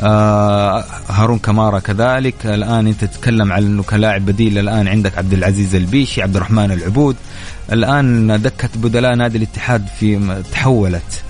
آه 0.02 0.86
هارون 1.10 1.40
كمارا 1.40 1.80
كذلك. 1.80 2.46
الآن 2.46 2.88
أنت 2.88 3.04
تتكلم 3.06 3.54
على 3.54 3.66
إنه 3.66 3.84
كلاعب 3.84 4.26
بديل 4.26 4.58
الآن 4.58 4.88
عندك 4.88 5.18
عبد 5.18 5.34
العزيز 5.34 5.76
البيشي 5.76 6.22
عبد 6.22 6.36
الرحمن 6.36 6.72
العبود. 6.72 7.16
الآن 7.72 8.42
دكة 8.42 8.70
بدلاء 8.76 9.16
نادي 9.16 9.38
الاتحاد 9.38 9.88
في 10.00 10.42
تحولت. 10.52 11.24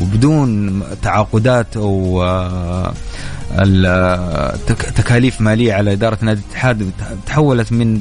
وبدون 0.00 0.82
تعاقدات 1.02 1.76
أو 1.76 2.22
آه 2.24 2.92
تكاليف 4.96 5.40
مالية 5.40 5.72
على 5.72 5.92
إدارة 5.92 6.18
نادي 6.22 6.40
الاتحاد 6.40 6.90
تحولت 7.26 7.72
من 7.72 8.00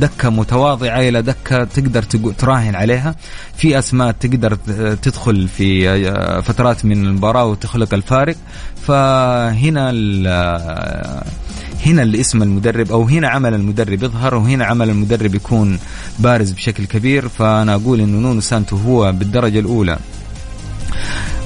دكة 0.00 0.30
متواضعة 0.30 1.00
إلى 1.00 1.22
دكة 1.22 1.64
تقدر 1.64 2.02
تراهن 2.38 2.74
عليها. 2.74 3.14
في 3.56 3.78
أسماء 3.78 4.12
تقدر 4.12 4.54
تدخل 5.02 5.48
في 5.48 6.42
فترات 6.42 6.84
من 6.84 7.06
المباراة 7.06 7.44
وتخلق 7.44 7.94
الفارق. 7.94 8.36
فهنا 8.86 9.90
هنا 11.86 12.02
الاسم 12.02 12.42
المدرب 12.42 12.92
أو 12.92 13.02
هنا 13.02 13.28
عمل 13.28 13.54
المدرب 13.54 14.02
يظهر 14.02 14.34
وهنا 14.34 14.64
عمل 14.64 14.90
المدرب 14.90 15.34
يكون 15.34 15.78
بارز 16.18 16.50
بشكل 16.52 16.84
كبير. 16.84 17.28
فأنا 17.28 17.74
أقول 17.74 18.00
إنه 18.00 18.18
نونو 18.18 18.40
سانتو 18.40 18.76
هو 18.76 19.12
بالدرجة 19.12 19.58
الأولى. 19.58 19.98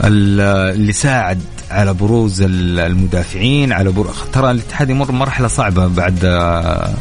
اللي 0.04 0.92
ساعد 0.92 1.40
على 1.70 1.94
بروز 1.94 2.42
المدافعين 2.42 3.72
على 3.72 3.90
بروز 3.90 4.14
ترى 4.32 4.50
الاتحاد 4.50 4.90
يمر 4.90 5.12
مرحلة 5.12 5.48
صعبة 5.48 5.86
بعد 5.86 6.24
آه، 6.24 6.94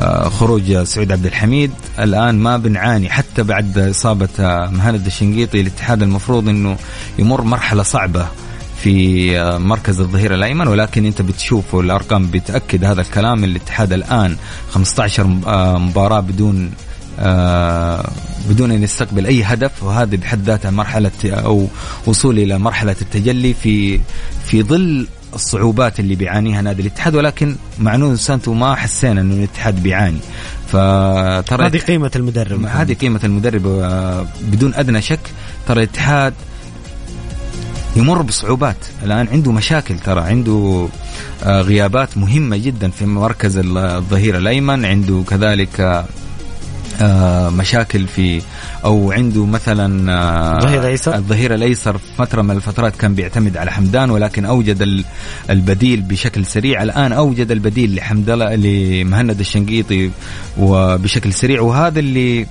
آه، 0.00 0.28
خروج 0.28 0.82
سعود 0.82 1.12
عبد 1.12 1.26
الحميد. 1.26 1.70
الآن 1.98 2.38
ما 2.38 2.56
بنعاني 2.56 3.08
حتى 3.10 3.42
بعد 3.42 3.78
إصابة 3.78 4.28
آه، 4.40 4.66
مهند 4.70 5.06
الشنقيطي. 5.06 5.60
الاتحاد 5.60 6.02
المفروض 6.02 6.48
إنه 6.48 6.76
يمر 7.18 7.42
مرحلة 7.42 7.82
صعبة 7.82 8.26
في 8.82 9.58
مركز 9.58 10.00
الظهير 10.00 10.34
الأيمن 10.34 10.68
ولكن 10.68 11.06
أنت 11.06 11.22
بتشوف 11.22 11.74
الأرقام 11.74 12.26
بتأكد 12.26 12.84
هذا 12.84 13.00
الكلام. 13.00 13.44
الاتحاد 13.44 13.92
الآن 13.92 14.36
15 14.70 15.26
مباراة 15.78 16.20
بدون 16.20 16.70
بدون 18.48 18.70
أن 18.70 18.82
يستقبل 18.82 19.26
أي 19.26 19.42
هدف 19.42 19.82
وهذه 19.82 20.16
بحد 20.16 20.44
ذاتها 20.44 20.70
مرحلة 20.70 21.10
أو 21.24 21.66
وصول 22.06 22.38
إلى 22.38 22.58
مرحلة 22.58 22.96
التجلي 23.02 23.54
في 23.54 24.00
في 24.44 24.62
ظل 24.62 25.06
الصعوبات 25.34 26.00
اللي 26.00 26.14
بيعانيها 26.14 26.62
نادي 26.62 26.82
الاتحاد. 26.82 27.14
ولكن 27.14 27.56
مع 27.78 27.96
نونو 27.96 28.16
سانتو 28.16 28.54
ما 28.54 28.74
حسينا 28.74 29.20
انه 29.20 29.34
الاتحاد 29.34 29.82
بيعاني. 29.82 30.18
فترى 30.66 31.66
هذه 31.66 31.78
قيمة 31.78 32.10
المدرب. 32.16 32.66
هذه 32.66 32.94
قيمة 32.94 33.20
المدرب 33.24 33.66
آه، 33.66 34.26
بدون 34.42 34.74
أدنى 34.74 35.02
شك. 35.02 35.20
ترى 35.68 35.82
الاتحاد 35.82 36.34
يمر 37.96 38.22
بصعوبات. 38.22 38.76
الآن 39.02 39.28
عنده 39.28 39.52
مشاكل 39.52 39.98
ترى 39.98 40.20
عنده 40.20 40.88
آه، 41.44 41.60
غيابات 41.60 42.18
مهمة 42.18 42.56
جدا 42.56 42.90
في 42.90 43.06
مركز 43.06 43.60
الظهير 43.64 44.38
الأيمن 44.38 44.84
عنده 44.84 45.24
كذلك 45.28 45.80
آه، 45.80 46.04
مشاكل 47.50 48.06
في 48.06 48.42
أو 48.84 49.12
عنده 49.12 49.46
مثلا 49.46 50.12
آه، 50.12 50.56
الظهير 50.56 50.80
الأيسر؟ 50.80 51.14
الظهير 51.14 51.54
الأيسر 51.54 51.98
في 51.98 52.06
فترة 52.18 52.42
من 52.42 52.56
الفترات 52.56 52.96
كان 52.96 53.14
بيعتمد 53.14 53.56
على 53.56 53.70
حمدان 53.70 54.10
ولكن 54.10 54.44
أوجد 54.44 55.04
البديل 55.50 56.00
بشكل 56.00 56.46
سريع. 56.46 56.82
الآن 56.82 57.12
أوجد 57.12 57.50
البديل 57.50 57.94
لحمد 57.94 58.30
الله 58.30 58.54
لمهند 58.54 59.40
الشنقيطي 59.40 60.10
وبشكل 60.58 61.32
سريع. 61.32 61.60
وهذا 61.60 61.98
اللي 61.98 62.46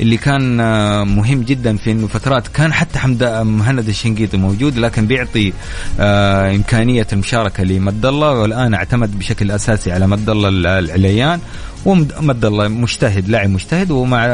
اللي 0.00 0.16
كان 0.16 0.60
آه، 0.60 1.04
مهم 1.04 1.42
جدا 1.42 1.76
في 1.76 1.92
إنه 1.92 2.06
فترات 2.06 2.48
كان 2.48 2.72
حتى 2.72 2.98
حمد 2.98 3.24
مهند 3.24 3.88
الشنقيطي 3.88 4.36
موجود 4.36 4.78
لكن 4.78 5.06
بيعطي 5.06 5.52
آه 6.00 6.50
إمكانية 6.50 7.06
المشاركة 7.12 7.64
لمد 7.64 8.06
الله. 8.06 8.30
والآن 8.30 8.74
اعتمد 8.74 9.18
بشكل 9.18 9.50
أساسي 9.50 9.92
على 9.92 10.06
مد 10.06 10.30
الله 10.30 10.48
العليان. 10.78 11.40
ومد 11.86 12.44
الله 12.44 12.68
مجتهد 12.68 13.28
لاعب 13.28 13.50
مجتهد 13.50 13.90
ومع 13.90 14.26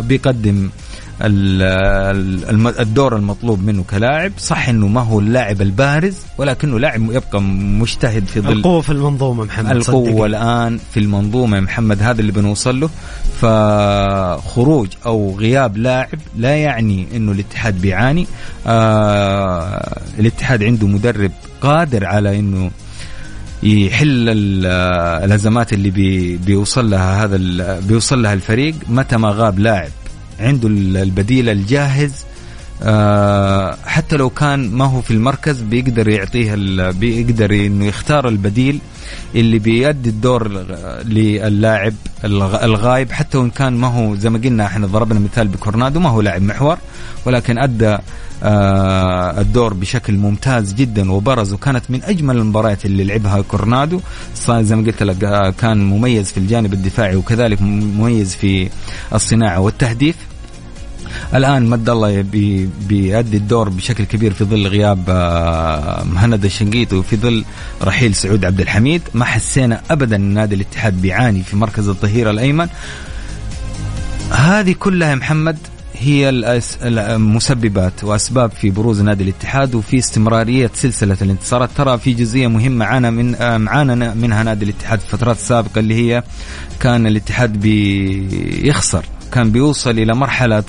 بيقدم 0.00 0.70
الدور 2.80 3.16
المطلوب 3.16 3.64
منه 3.64 3.84
كلاعب. 3.90 4.32
صح 4.38 4.68
إنه 4.68 4.88
ما 4.88 5.00
هو 5.00 5.20
اللاعب 5.20 5.62
البارز 5.62 6.16
ولكنه 6.38 6.78
لاعب 6.78 7.12
يبقى 7.12 7.42
مجتهد 7.42 8.26
في 8.26 8.40
ظل 8.40 8.52
القوة 8.52 8.80
في 8.80 8.92
المنظومة 8.92 9.44
محمد 9.44 9.70
القوة 9.70 10.04
صدقني. 10.04 10.26
الآن 10.26 10.78
في 10.92 11.00
المنظومة 11.00 11.56
يا 11.56 11.62
محمد 11.62 12.02
هذا 12.02 12.20
اللي 12.20 12.32
بنوصل 12.32 12.80
له. 12.80 12.90
فخروج 13.40 14.88
أو 15.06 15.36
غياب 15.38 15.76
لاعب 15.76 16.18
لا 16.36 16.56
يعني 16.56 17.06
إنه 17.16 17.32
الاتحاد 17.32 17.80
بيعاني. 17.80 18.26
آه 18.66 20.00
الاتحاد 20.18 20.62
عنده 20.62 20.86
مدرب 20.86 21.32
قادر 21.60 22.04
على 22.04 22.38
إنه 22.38 22.70
يحل 23.62 24.28
الازمات 25.24 25.72
اللي 25.72 25.90
بي 25.90 26.36
بيوصل 26.36 26.90
لها 26.90 27.24
هذا 27.24 27.36
بيوصل 27.80 28.22
لها 28.22 28.32
الفريق 28.34 28.74
متى 28.88 29.16
ما 29.16 29.28
غاب 29.30 29.58
لاعب. 29.58 29.90
عنده 30.40 30.68
البديل 31.02 31.48
الجاهز 31.48 32.12
آه 32.82 33.76
حتى 33.86 34.16
لو 34.16 34.30
كان 34.30 34.70
ما 34.70 34.84
هو 34.84 35.00
في 35.00 35.10
المركز 35.10 35.60
بيقدر 35.60 36.08
يعطيه 36.08 36.54
بيقدر 36.90 37.50
إنه 37.54 37.86
يختار 37.86 38.28
البديل 38.28 38.78
اللي 39.34 39.58
بيؤدي 39.58 40.08
الدور 40.10 40.48
للاعب 41.04 41.94
الغايب 42.64 43.12
حتى 43.12 43.38
وإن 43.38 43.50
كان 43.50 43.72
ما 43.72 43.88
هو 43.88 44.14
زي 44.14 44.30
ما 44.30 44.38
قلنا 44.38 44.66
إحنا 44.66 44.86
ضربنا 44.86 45.20
مثال 45.20 45.48
بكورنادو 45.48 46.00
ما 46.00 46.08
هو 46.08 46.20
لاعب 46.20 46.42
محور 46.42 46.78
ولكن 47.26 47.58
أدى 47.58 47.96
الدور 48.42 49.74
بشكل 49.74 50.12
ممتاز 50.12 50.72
جدا 50.72 51.12
وبرز 51.12 51.52
وكانت 51.52 51.84
من 51.88 52.02
أجمل 52.04 52.36
المباريات 52.36 52.86
اللي 52.86 53.04
لعبها 53.04 53.40
كورنادو. 53.40 54.00
زي 54.48 54.76
ما 54.76 54.86
قلت 54.86 55.02
لك 55.02 55.24
آه 55.24 55.50
كان 55.50 55.78
مميز 55.84 56.32
في 56.32 56.38
الجانب 56.38 56.72
الدفاعي 56.72 57.16
وكذلك 57.16 57.62
مميز 57.62 58.34
في 58.36 58.68
الصناعة 59.14 59.60
والتهديف. 59.60 60.16
الآن 61.34 61.66
مد 61.66 61.90
الله 61.90 62.20
بي 62.20 62.68
بيؤدي 62.88 63.36
الدور 63.36 63.68
بشكل 63.68 64.04
كبير 64.04 64.32
في 64.32 64.44
ظل 64.44 64.66
غياب 64.66 65.04
آه، 65.08 66.04
مهند 66.04 66.44
الشنقيطي 66.44 66.96
وفي 66.96 67.16
ظل 67.16 67.44
رحيل 67.82 68.14
سعود 68.14 68.44
عبد 68.44 68.60
الحميد. 68.60 69.02
ما 69.14 69.24
حسينا 69.24 69.80
ابدا 69.90 70.16
نادي 70.16 70.54
الاتحاد 70.54 71.02
بيعاني 71.02 71.42
في 71.42 71.56
مركز 71.56 71.88
الظهير 71.88 72.30
الأيمن. 72.30 72.68
هذه 74.30 74.74
كلها 74.78 75.14
محمد 75.14 75.58
هي 76.00 76.28
المسببات 76.82 78.04
وأسباب 78.04 78.50
في 78.50 78.70
بروز 78.70 79.02
نادي 79.02 79.24
الاتحاد 79.24 79.74
وفي 79.74 79.98
استمرارية 79.98 80.70
سلسلة 80.74 81.16
الانتصارات 81.22 81.70
ترى 81.76 81.98
في 81.98 82.12
جزئية 82.12 82.46
مهمة 82.46 82.76
معانا 82.76 83.10
من 83.10 83.60
معانا 83.60 84.14
منها 84.14 84.42
نادي 84.42 84.64
الاتحاد 84.64 84.98
في 84.98 85.04
الفترات 85.04 85.36
السابقه 85.36 85.78
اللي 85.78 85.94
هي 85.94 86.22
كان 86.80 87.06
الاتحاد 87.06 87.60
بيخسر 87.60 89.04
كان 89.32 89.50
بيوصل 89.50 89.90
إلى 89.90 90.14
مرحلة. 90.14 90.64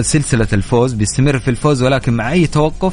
سلسلة 0.00 0.48
الفوز 0.52 0.92
بيستمر 0.92 1.38
في 1.38 1.50
الفوز 1.50 1.82
ولكن 1.82 2.12
مع 2.12 2.32
أي 2.32 2.46
توقف 2.46 2.92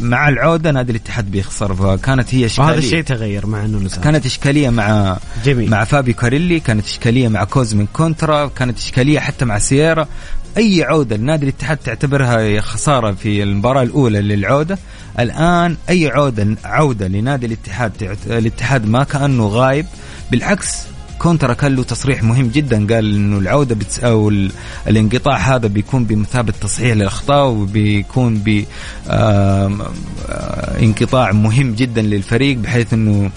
مع 0.00 0.28
العودة 0.28 0.70
نادي 0.70 0.92
الاتحاد 0.92 1.30
بيخسر 1.30 1.74
فكانت 1.74 2.34
هي 2.34 2.46
إشكالية 2.46 2.68
وهذا 2.68 2.78
الشيء 2.78 3.02
تغير 3.02 3.46
مع 3.46 3.64
انه. 3.64 3.88
كانت 4.04 4.26
إشكالية 4.26 4.70
مع 4.70 5.18
جميل. 5.44 5.70
مع 5.70 5.84
فابيو 5.84 6.12
كاريلي 6.12 6.60
كانت 6.60 6.86
إشكالية 6.86 7.28
مع 7.28 7.44
كوزمين 7.44 7.88
كونترا 7.92 8.46
كانت 8.46 8.78
إشكالية 8.78 9.18
حتى 9.18 9.44
مع 9.44 9.58
سييرا 9.58 10.08
أي 10.56 10.84
عودة 10.84 11.16
لنادي 11.16 11.44
الاتحاد 11.44 11.76
تعتبرها 11.76 12.60
خسارة 12.60 13.12
في 13.12 13.42
المباراة 13.42 13.82
الأولى 13.82 14.20
للعودة 14.20 14.78
الآن 15.18 15.76
أي 15.88 16.08
عودة 16.08 16.56
عودة 16.64 17.08
لنادي 17.08 17.46
الاتحاد 17.46 18.16
الاتحاد 18.26 18.86
ما 18.86 19.04
كأنه 19.04 19.46
غايب 19.46 19.86
بالعكس 20.30 20.78
كونترا 21.22 21.54
كان 21.54 21.76
له 21.76 21.82
تصريح 21.82 22.22
مهم 22.22 22.48
جدا. 22.48 22.94
قال 22.94 23.14
إنه 23.14 23.38
العودة 23.38 23.74
بتس 23.74 23.98
أو 23.98 24.32
الانقطاع 24.88 25.36
هذا 25.36 25.68
بيكون 25.68 26.04
بمثابة 26.04 26.52
تصحيح 26.60 26.96
للأخطاء 26.96 27.48
وبيكون 27.48 28.34
ب 28.38 28.64
انقطاع 30.82 31.32
مهم 31.32 31.74
جدا 31.74 32.02
للفريق 32.02 32.56
بحيث 32.56 32.92
إنه 32.92 33.30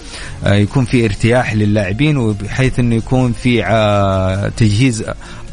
آه، 0.44 0.54
يكون 0.54 0.84
في 0.84 1.04
ارتياح 1.04 1.54
للاعبين 1.54 2.16
وبحيث 2.16 2.78
إنه 2.78 2.94
يكون 2.94 3.32
في 3.32 3.62
تجهيز 4.56 5.04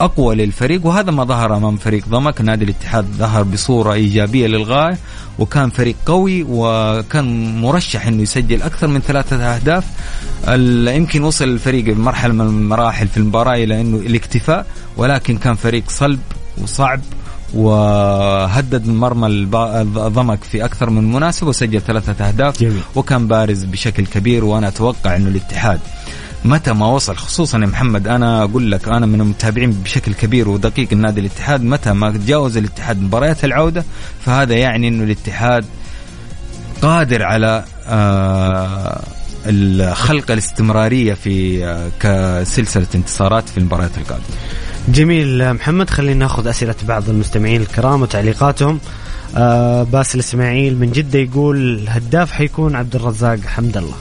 أقوى 0.02 0.36
للفريق 0.36 0.86
وهذا 0.86 1.12
ما 1.12 1.24
ظهر 1.24 1.58
أمام 1.58 1.78
فريق 1.78 2.08
ضمك. 2.10 2.42
نادي 2.42 2.66
الاتحاد 2.66 3.06
ظهر 3.06 3.44
بصورة 3.44 3.94
إيجابية 3.94 4.48
للغاية 4.48 4.98
وكان 5.40 5.70
فريق 5.70 5.96
قوي 6.06 6.46
وكان 6.50 7.62
مرشح 7.62 8.08
إنه 8.08 8.22
يسجل 8.22 8.62
أكثر 8.62 8.88
من 8.88 9.00
ثلاثة 9.00 9.36
أهداف. 9.56 9.86
يمكن 10.98 11.24
وصل 11.24 11.46
الفريق 11.46 11.86
بمرحلة 11.86 12.34
من 12.34 12.42
المراحل 12.42 13.08
في 13.08 13.18
المباراة 13.18 13.56
إلى 13.56 13.82
إنه 13.82 13.98
الاكتفاء 13.98 14.66
ولكن 14.98 15.38
كان 15.38 15.56
فريق 15.56 15.84
صلب 15.90 16.20
وصعب 16.58 17.00
وهدد 17.54 18.88
مرمى 18.88 19.28
الضمك 19.28 20.44
في 20.44 20.66
أكثر 20.66 20.90
من 20.90 21.12
مناسبة 21.12 21.50
وسجل 21.50 21.82
ثلاثة 21.82 22.28
أهداف. 22.28 22.60
جميل. 22.60 22.82
وكان 22.96 23.28
بارز 23.28 23.64
بشكل 23.64 24.06
كبير 24.06 24.46
وأنا 24.46 24.68
أتوقع 24.68 25.16
إنه 25.16 25.30
الاتحاد 25.30 25.80
متى 26.46 26.74
ما 26.74 26.88
وصل 26.88 27.16
خصوصا 27.16 27.60
يا 27.60 27.66
محمد 27.66 28.08
أنا 28.08 28.44
أقول 28.44 28.72
لك 28.72 28.88
أنا 28.88 29.06
من 29.06 29.22
المتابعين 29.22 29.72
بشكل 29.72 30.14
كبير 30.14 30.50
ودقيق 30.50 30.88
النادي 30.92 31.20
الاتحاد 31.20 31.64
متى 31.64 31.94
ما 31.94 32.12
تجاوز 32.12 32.58
الاتحاد 32.58 33.02
مباريات 33.02 33.46
العودة 33.46 33.84
فهذا 34.26 34.56
يعني 34.56 34.88
إنه 34.88 35.04
الاتحاد 35.04 35.66
قادر 36.82 37.24
على 37.24 37.64
آه 37.88 39.02
خلق 39.94 40.32
الاستمرارية 40.32 41.14
في 41.14 41.66
آه 41.66 41.90
كسلسلة 42.00 42.88
انتصارات 42.96 43.50
في 43.50 43.58
المباريات 43.58 43.98
القادمة. 43.98 44.26
جميل 44.90 45.54
محمد 45.54 45.90
خلينا 45.90 46.20
ناخذ 46.20 46.48
أسئلة 46.48 46.76
بعض 46.88 47.10
المستمعين 47.10 47.62
الكرام 47.62 48.02
وتعليقاتهم. 48.02 48.80
آه 49.38 49.84
باسل 49.84 50.20
إسماعيل 50.20 50.78
من 50.80 50.92
جدة 50.92 51.20
يقول 51.20 51.86
هداف 51.90 52.32
حيكون 52.32 52.76
عبد 52.76 52.96
الرزاق 52.96 53.40
حمد 53.40 53.78
الله. 53.78 53.96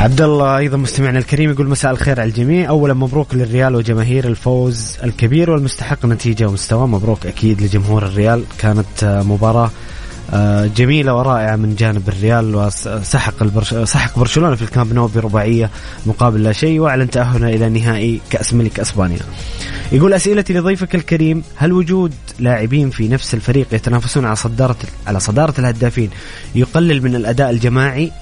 عبد 0.00 0.20
الله 0.20 0.56
أيضا 0.58 0.76
مستمعنا 0.76 1.18
الكريم 1.18 1.50
يقول 1.50 1.68
مساء 1.68 1.90
الخير 1.90 2.20
على 2.20 2.28
الجميع 2.28 2.68
اولا 2.68 2.94
مبروك 2.94 3.34
للريال 3.34 3.74
وجماهير 3.74 4.28
الفوز 4.28 4.96
الكبير 5.04 5.50
والمستحق 5.50 6.06
نتيجة 6.06 6.46
ومستوى 6.48 6.88
مبروك 6.88 7.26
أكيد 7.26 7.62
لجمهور 7.62 8.06
الريال 8.06 8.44
كانت 8.58 9.22
مباراة 9.26 9.70
آه، 10.32 10.66
جميلة 10.66 11.14
ورائعة 11.14 11.56
من 11.56 11.74
جانب 11.74 12.08
الريال 12.08 12.54
وسحق. 12.56 13.64
سحق 13.84 14.18
برشلونة 14.18 14.54
في 14.54 14.62
الكامب 14.62 14.92
نو 14.92 15.06
برباعية 15.06 15.70
مقابل 16.06 16.42
لا 16.42 16.52
شيء 16.52 16.80
وأعلن 16.80 17.10
تأهله 17.10 17.48
إلى 17.48 17.68
نهائي 17.68 18.20
كأس 18.30 18.54
ملك 18.54 18.80
أسبانيا. 18.80 19.18
يقول 19.92 20.14
أسئلتي 20.14 20.52
لضيفك 20.52 20.94
الكريم 20.94 21.42
هل 21.56 21.72
وجود 21.72 22.12
لاعبين 22.38 22.90
في 22.90 23.08
نفس 23.08 23.34
الفريق 23.34 23.66
يتنافسون 23.72 24.24
على 24.24 24.36
صداره 24.36 24.76
على 25.06 25.20
صدارة 25.20 25.54
الهدافين 25.58 26.10
يقلل 26.54 27.02
من 27.02 27.14
الأداء 27.14 27.50
الجماعي 27.50 28.12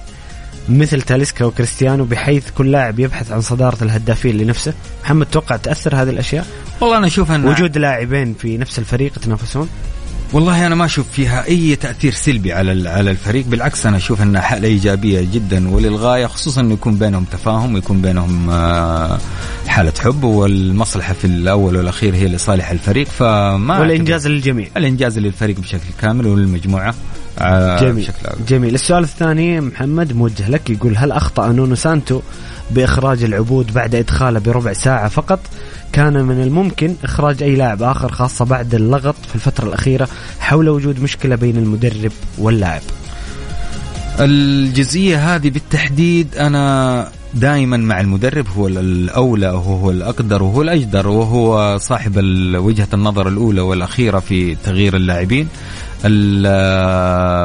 مثل 0.69 1.01
تاليسكا 1.01 1.45
وكريستيانو 1.45 2.05
بحيث 2.05 2.49
كل 2.57 2.71
لاعب 2.71 2.99
يبحث 2.99 3.31
عن 3.31 3.41
صدارة 3.41 3.83
الهدافين 3.83 4.37
لنفسه. 4.37 4.73
محمد 5.03 5.25
توقع 5.25 5.55
تأثر 5.55 5.95
هذه 5.95 6.09
الأشياء؟ 6.09 6.47
والله 6.81 6.97
أنا 6.97 7.07
أشوف 7.07 7.31
أن 7.31 7.45
وجود 7.45 7.77
لاعبين 7.77 8.33
في 8.33 8.57
نفس 8.57 8.79
الفريق 8.79 9.17
يتنافسون؟ 9.17 9.69
والله 10.33 10.67
أنا 10.67 10.75
ما 10.75 10.85
أشوف 10.85 11.07
فيها 11.11 11.45
أي 11.47 11.75
تأثير 11.75 12.11
سلبي 12.11 12.53
على 12.53 12.89
على 12.89 13.11
الفريق 13.11 13.45
بالعكس 13.45 13.85
أنا 13.85 13.97
أشوف 13.97 14.21
أنها 14.21 14.41
حالة 14.41 14.67
إيجابية 14.67 15.21
جدا 15.33 15.69
وللغاية 15.69 16.25
خصوصا 16.25 16.61
إنه 16.61 16.73
يكون 16.73 16.95
بينهم 16.95 17.23
تفاهم 17.23 17.73
ويكون 17.73 18.01
بينهم 18.01 18.49
آه، 18.49 19.17
حالة 19.67 19.93
حب 19.99 20.23
والمصلحة 20.23 21.13
في 21.13 21.25
الأول 21.25 21.75
والأخير 21.75 22.15
هي 22.15 22.27
لصالح 22.27 22.71
الفريق 22.71 23.07
فما 23.07 23.79
والإنجاز 23.79 24.27
للجميع. 24.27 24.67
الإنجاز 24.77 25.19
للفريق 25.19 25.59
بشكل 25.59 25.89
كامل 26.01 26.27
وللمجموعة. 26.27 26.95
جميل. 27.81 28.09
جميل. 28.47 28.73
السؤال 28.75 29.03
الثاني 29.03 29.61
محمد 29.61 30.13
موجه 30.13 30.49
لك 30.49 30.69
يقول 30.69 30.97
هل 30.97 31.11
أخطأ 31.11 31.51
نونو 31.51 31.75
سانتو 31.75 32.21
بإخراج 32.71 33.23
العبود 33.23 33.73
بعد 33.73 33.95
إدخاله 33.95 34.39
بربع 34.39 34.73
ساعة 34.73 35.07
فقط؟ 35.07 35.39
كان 35.93 36.23
من 36.25 36.43
الممكن 36.43 36.95
إخراج 37.03 37.43
أي 37.43 37.55
لاعب 37.55 37.83
آخر 37.83 38.11
خاصة 38.11 38.45
بعد 38.45 38.75
اللغط 38.75 39.15
في 39.29 39.35
الفترة 39.35 39.67
الأخيرة 39.67 40.07
حول 40.39 40.69
وجود 40.69 41.01
مشكلة 41.01 41.35
بين 41.35 41.57
المدرب 41.57 42.11
واللاعب. 42.37 42.81
الجزئية 44.19 45.35
هذه 45.35 45.49
بالتحديد 45.49 46.35
أنا 46.35 47.07
دائما 47.33 47.77
مع 47.77 48.01
المدرب 48.01 48.47
هو 48.57 48.67
الأولى 48.67 49.49
وهو 49.49 49.91
الأقدر 49.91 50.43
وهو 50.43 50.61
الأجدر 50.61 51.07
وهو 51.07 51.77
صاحب 51.77 52.17
وجهة 52.55 52.87
النظر 52.93 53.27
الأولى 53.27 53.61
والأخيرة 53.61 54.19
في 54.19 54.55
تغيير 54.55 54.95
اللاعبين. 54.95 55.47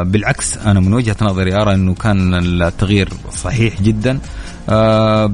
بالعكس 0.05 0.57
أنا 0.57 0.81
من 0.81 0.95
وجهة 0.95 1.17
نظري 1.23 1.55
أرى 1.55 1.75
إنه 1.75 1.95
كان 1.95 2.35
التغيير 2.35 3.09
صحيح 3.43 3.83
جدا. 3.83 4.19
آه، 4.69 5.33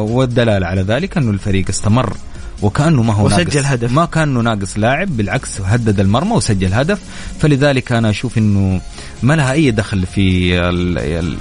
والدلالة 0.00 0.66
على 0.66 0.82
ذلك 0.82 1.16
إنه 1.16 1.30
الفريق 1.30 1.68
استمر 1.68 2.16
وكأنه 2.62 3.02
ما 3.02 3.14
هو 3.14 3.26
وسجل 3.26 3.62
ناقص 3.62 3.72
هدف. 3.72 3.92
ما 3.92 4.04
كأنه 4.04 4.40
ناقص 4.40 4.78
لاعب 4.78 5.16
بالعكس 5.16 5.60
هدد 5.60 6.00
المرمى 6.00 6.32
وسجل 6.32 6.72
هدف. 6.74 6.98
فلذلك 7.40 7.92
أنا 7.92 8.10
أشوف 8.10 8.38
إنه 8.38 8.80
ما 9.22 9.36
لها 9.36 9.52
أي 9.52 9.70
دخل 9.70 10.06
في 10.06 10.58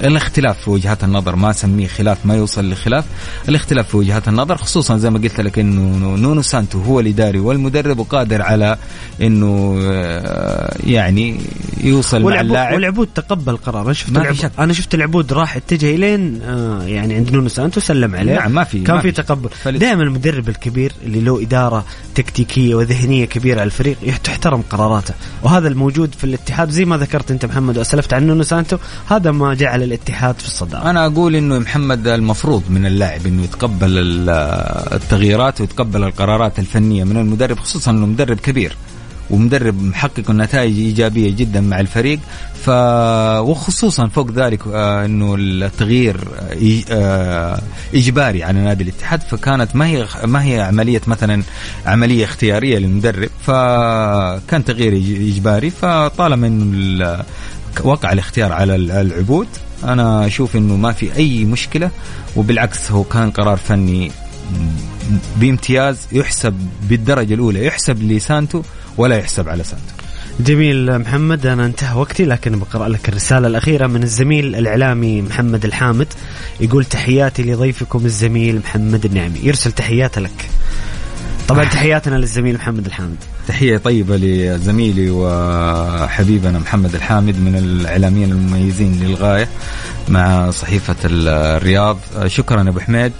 الاختلاف 0.07 0.63
في 0.63 0.69
وجهات 0.69 1.03
النظر. 1.03 1.35
ما 1.35 1.49
أسميه 1.49 1.87
خلاف 1.87 2.25
ما 2.25 2.35
يوصل 2.35 2.69
لخلاف. 2.71 3.05
الاختلاف 3.49 3.87
في 3.87 3.97
وجهات 3.97 4.27
النظر 4.27 4.57
خصوصا 4.57 4.97
زي 4.97 5.09
ما 5.09 5.19
قلت 5.19 5.41
لك 5.41 5.59
إنه 5.59 6.15
نونو 6.15 6.41
سانتو 6.41 6.81
هو 6.81 6.99
الاداري 6.99 7.39
والمدرب 7.39 7.99
وقادر 7.99 8.41
على 8.41 8.77
إنه 9.21 9.79
آه، 9.81 10.77
يعني 10.83 11.37
يوصل 11.83 12.23
مع 12.23 12.41
اللاعب. 12.41 12.73
والعبود 12.73 13.07
تقبل 13.15 13.57
قرار. 13.57 13.85
أنا 13.85 13.93
شفت 13.93 14.09
العبود 14.17 14.51
أنا 14.59 14.73
شفت 14.73 14.95
العبود 14.95 15.33
راح 15.33 15.55
اتجه 15.55 15.95
إلين 15.95 16.41
آه، 16.43 16.83
يعني 16.83 17.13
عند 17.15 17.31
نونو 17.31 17.49
سانتو 17.49 17.79
سلم 17.79 18.15
عليه. 18.15 18.33
نعم 18.33 18.51
ما 18.51 18.63
في 18.63 18.79
كان 18.79 19.01
في 19.01 19.11
تقبل. 19.11 19.49
دائما 19.65 20.03
المدرب 20.03 20.49
الكبير 20.49 20.91
اللي 21.05 21.19
له 21.19 21.41
إدارة 21.41 21.85
تكتيكية 22.15 22.75
وذهنية 22.75 23.25
كبيرة 23.25 23.59
على 23.59 23.67
الفريق 23.67 23.97
تحترم 24.23 24.61
قراراته. 24.61 25.13
وهذا 25.43 25.67
الموجود 25.67 26.15
في 26.15 26.23
الاتحاد 26.23 26.69
زي 26.69 26.85
ما 26.85 26.97
ذكرت 26.97 27.31
أنت 27.31 27.45
محمد 27.45 27.68
وأسلفت 27.77 28.13
عن 28.13 28.27
نونو 28.27 28.43
سانتو 28.43 28.77
هذا 29.09 29.31
ما 29.31 29.53
جعل 29.53 29.83
الاتحاد 29.83 30.39
في 30.39 30.45
الصدارة. 30.45 30.89
أنا 30.89 31.05
أقول 31.05 31.35
إنه 31.35 31.59
محمد 31.59 32.07
المفروض 32.07 32.63
من 32.69 32.85
اللاعب 32.85 33.25
إنه 33.25 33.43
يتقبل 33.43 33.89
التغييرات 34.93 35.61
ويتقبل 35.61 36.03
القرارات 36.03 36.59
الفنية 36.59 37.03
من 37.03 37.17
المدرب 37.17 37.59
خصوصا 37.59 37.91
إنه 37.91 38.05
مدرب 38.05 38.37
كبير 38.37 38.75
ومدرب 39.29 39.83
محقق 39.83 40.31
نتائج 40.31 40.77
إيجابية 40.77 41.35
جدا 41.35 41.61
مع 41.61 41.79
الفريق. 41.79 42.19
ف 42.65 42.69
وخصوصا 43.39 44.07
فوق 44.07 44.31
ذلك 44.31 44.59
آه 44.73 45.05
إنه 45.05 45.35
التغيير 45.39 46.17
آه 46.91 47.61
إجباري 47.93 48.43
على 48.43 48.59
نادي 48.59 48.83
الاتحاد. 48.83 49.21
فكانت 49.21 49.75
ما 49.75 49.87
هي 49.87 50.07
ما 50.25 50.43
هي 50.43 50.61
عملية 50.61 51.01
مثلا 51.07 51.43
عملية 51.85 52.23
اختيارية 52.23 52.77
للمدرب. 52.77 53.29
فكان 53.47 54.65
تغيير 54.65 54.93
إجباري. 55.33 55.69
فطالما 55.69 56.47
إنه 56.47 57.23
وقع 57.83 58.11
الاختيار 58.13 58.53
على 58.53 58.75
العبود. 58.75 59.47
أنا 59.83 60.25
أشوف 60.25 60.55
إنه 60.55 60.75
ما 60.75 60.91
في 60.91 61.15
أي 61.15 61.45
مشكلة 61.45 61.91
وبالعكس 62.35 62.91
هو 62.91 63.03
كان 63.03 63.31
قرار 63.31 63.57
فني 63.57 64.11
بامتياز 65.35 66.07
يحسب 66.11 66.67
بالدرجة 66.89 67.33
الأولى 67.33 67.65
يحسب 67.65 68.03
لسانتو 68.03 68.61
ولا 68.97 69.17
يحسب 69.17 69.49
على 69.49 69.63
سانتو. 69.63 69.93
جميل 70.39 70.99
محمد 70.99 71.45
أنا 71.45 71.65
انتهى 71.65 71.97
وقتي 71.97 72.25
لكن 72.25 72.59
بقرا 72.59 72.87
لك 72.87 73.09
الرسالة 73.09 73.47
الأخيرة 73.47 73.87
من 73.87 74.03
الزميل 74.03 74.55
الإعلامي 74.55 75.21
محمد 75.21 75.65
الحامد. 75.65 76.07
يقول 76.59 76.85
تحياتي 76.85 77.43
لضيفكم 77.43 78.05
الزميل 78.05 78.59
محمد 78.59 79.05
النعمي. 79.05 79.39
يرسل 79.43 79.71
تحياته 79.71 80.21
لك. 80.21 80.49
طبعا 81.49 81.63
تحياتنا 81.63 82.15
للزميل 82.15 82.55
محمد 82.55 82.85
الحامد. 82.85 83.17
تحية 83.47 83.77
طيبة 83.77 84.17
لزميلي 84.17 85.09
وحبيبنا 85.11 86.59
محمد 86.59 86.95
الحامد 86.95 87.35
من 87.35 87.55
الإعلاميين 87.55 88.31
المميزين 88.31 88.99
للغاية 89.03 89.47
مع 90.09 90.51
صحيفة 90.51 90.95
الرياض. 91.05 91.97
شكرا 92.25 92.61
أبو 92.61 92.79
حميد 92.79 93.11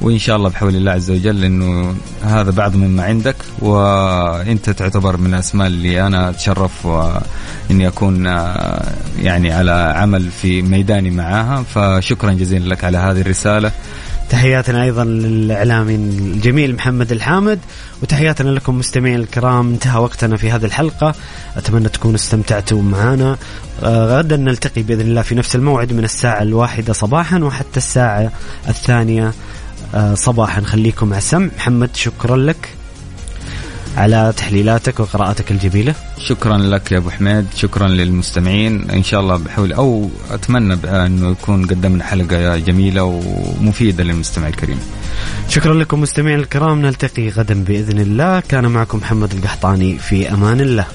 وإن 0.00 0.18
شاء 0.18 0.36
الله 0.36 0.48
بحول 0.48 0.76
الله 0.76 0.92
عز 0.92 1.10
وجل 1.10 1.44
إنه 1.44 1.94
هذا 2.24 2.50
بعض 2.50 2.76
مما 2.76 3.04
عندك 3.04 3.36
وأنت 3.58 4.70
تعتبر 4.70 5.16
من 5.16 5.34
الأسماء 5.34 5.66
اللي 5.66 6.06
أنا 6.06 6.30
أتشرف 6.30 6.86
اني 7.70 7.88
أكون 7.88 8.26
يعني 9.18 9.52
على 9.52 9.94
عمل 9.96 10.30
في 10.30 10.62
ميداني 10.62 11.10
معاها. 11.10 11.62
فشكرا 11.62 12.32
جزيلا 12.32 12.74
لك 12.74 12.84
على 12.84 12.98
هذه 12.98 13.20
الرسالة. 13.20 13.72
تحياتنا 14.30 14.82
أيضا 14.82 15.04
للإعلامي 15.04 15.94
الجميل 15.94 16.74
محمد 16.74 17.12
الحامد 17.12 17.58
وتحياتنا 18.02 18.50
لكم 18.50 18.78
مستمعين 18.78 19.20
الكرام 19.20 19.72
انتهى 19.72 20.00
وقتنا 20.00 20.36
في 20.36 20.50
هذه 20.50 20.64
الحلقة. 20.64 21.14
أتمنى 21.56 21.88
تكونوا 21.88 22.16
استمتعتوا 22.16 22.82
معنا. 22.82 23.36
آه، 23.82 24.18
غدا 24.18 24.36
نلتقي 24.36 24.82
بإذن 24.82 25.00
الله 25.00 25.22
في 25.22 25.34
نفس 25.34 25.56
الموعد 25.56 25.92
من 25.92 26.04
الساعة 26.04 26.42
الواحدة 26.42 26.92
صباحا 26.92 27.38
وحتى 27.38 27.76
الساعة 27.76 28.32
الثانية 28.68 29.32
آه، 29.94 30.14
صباحا. 30.14 30.60
خليكم 30.60 31.08
مع 31.08 31.18
السمع. 31.18 31.48
محمد 31.56 31.96
شكرا 31.96 32.36
لك. 32.36 32.68
على 33.96 34.32
تحليلاتك 34.36 35.00
وقراءتك 35.00 35.50
الجميلة. 35.50 35.94
شكرا 36.18 36.58
لك 36.58 36.92
يا 36.92 36.98
أبو 36.98 37.10
حميد 37.10 37.46
شكرا 37.56 37.88
للمستمعين. 37.88 38.90
إن 38.90 39.02
شاء 39.02 39.20
الله 39.20 39.36
بحول 39.36 39.72
أو 39.72 40.10
أتمنى 40.30 40.74
أنه 40.84 41.30
يكون 41.30 41.66
قدمنا 41.66 42.04
حلقة 42.04 42.56
جميلة 42.56 43.04
ومفيدة 43.04 44.04
للمستمع 44.04 44.48
الكريم. 44.48 44.78
شكرا 45.48 45.74
لكم 45.74 46.00
مستمعين 46.00 46.38
الكرام. 46.38 46.82
نلتقي 46.82 47.28
غدا 47.28 47.64
بإذن 47.64 48.00
الله. 48.00 48.40
كان 48.40 48.66
معكم 48.66 48.98
محمد 48.98 49.34
القحطاني. 49.34 49.98
في 49.98 50.32
أمان 50.32 50.60
الله. 50.60 50.86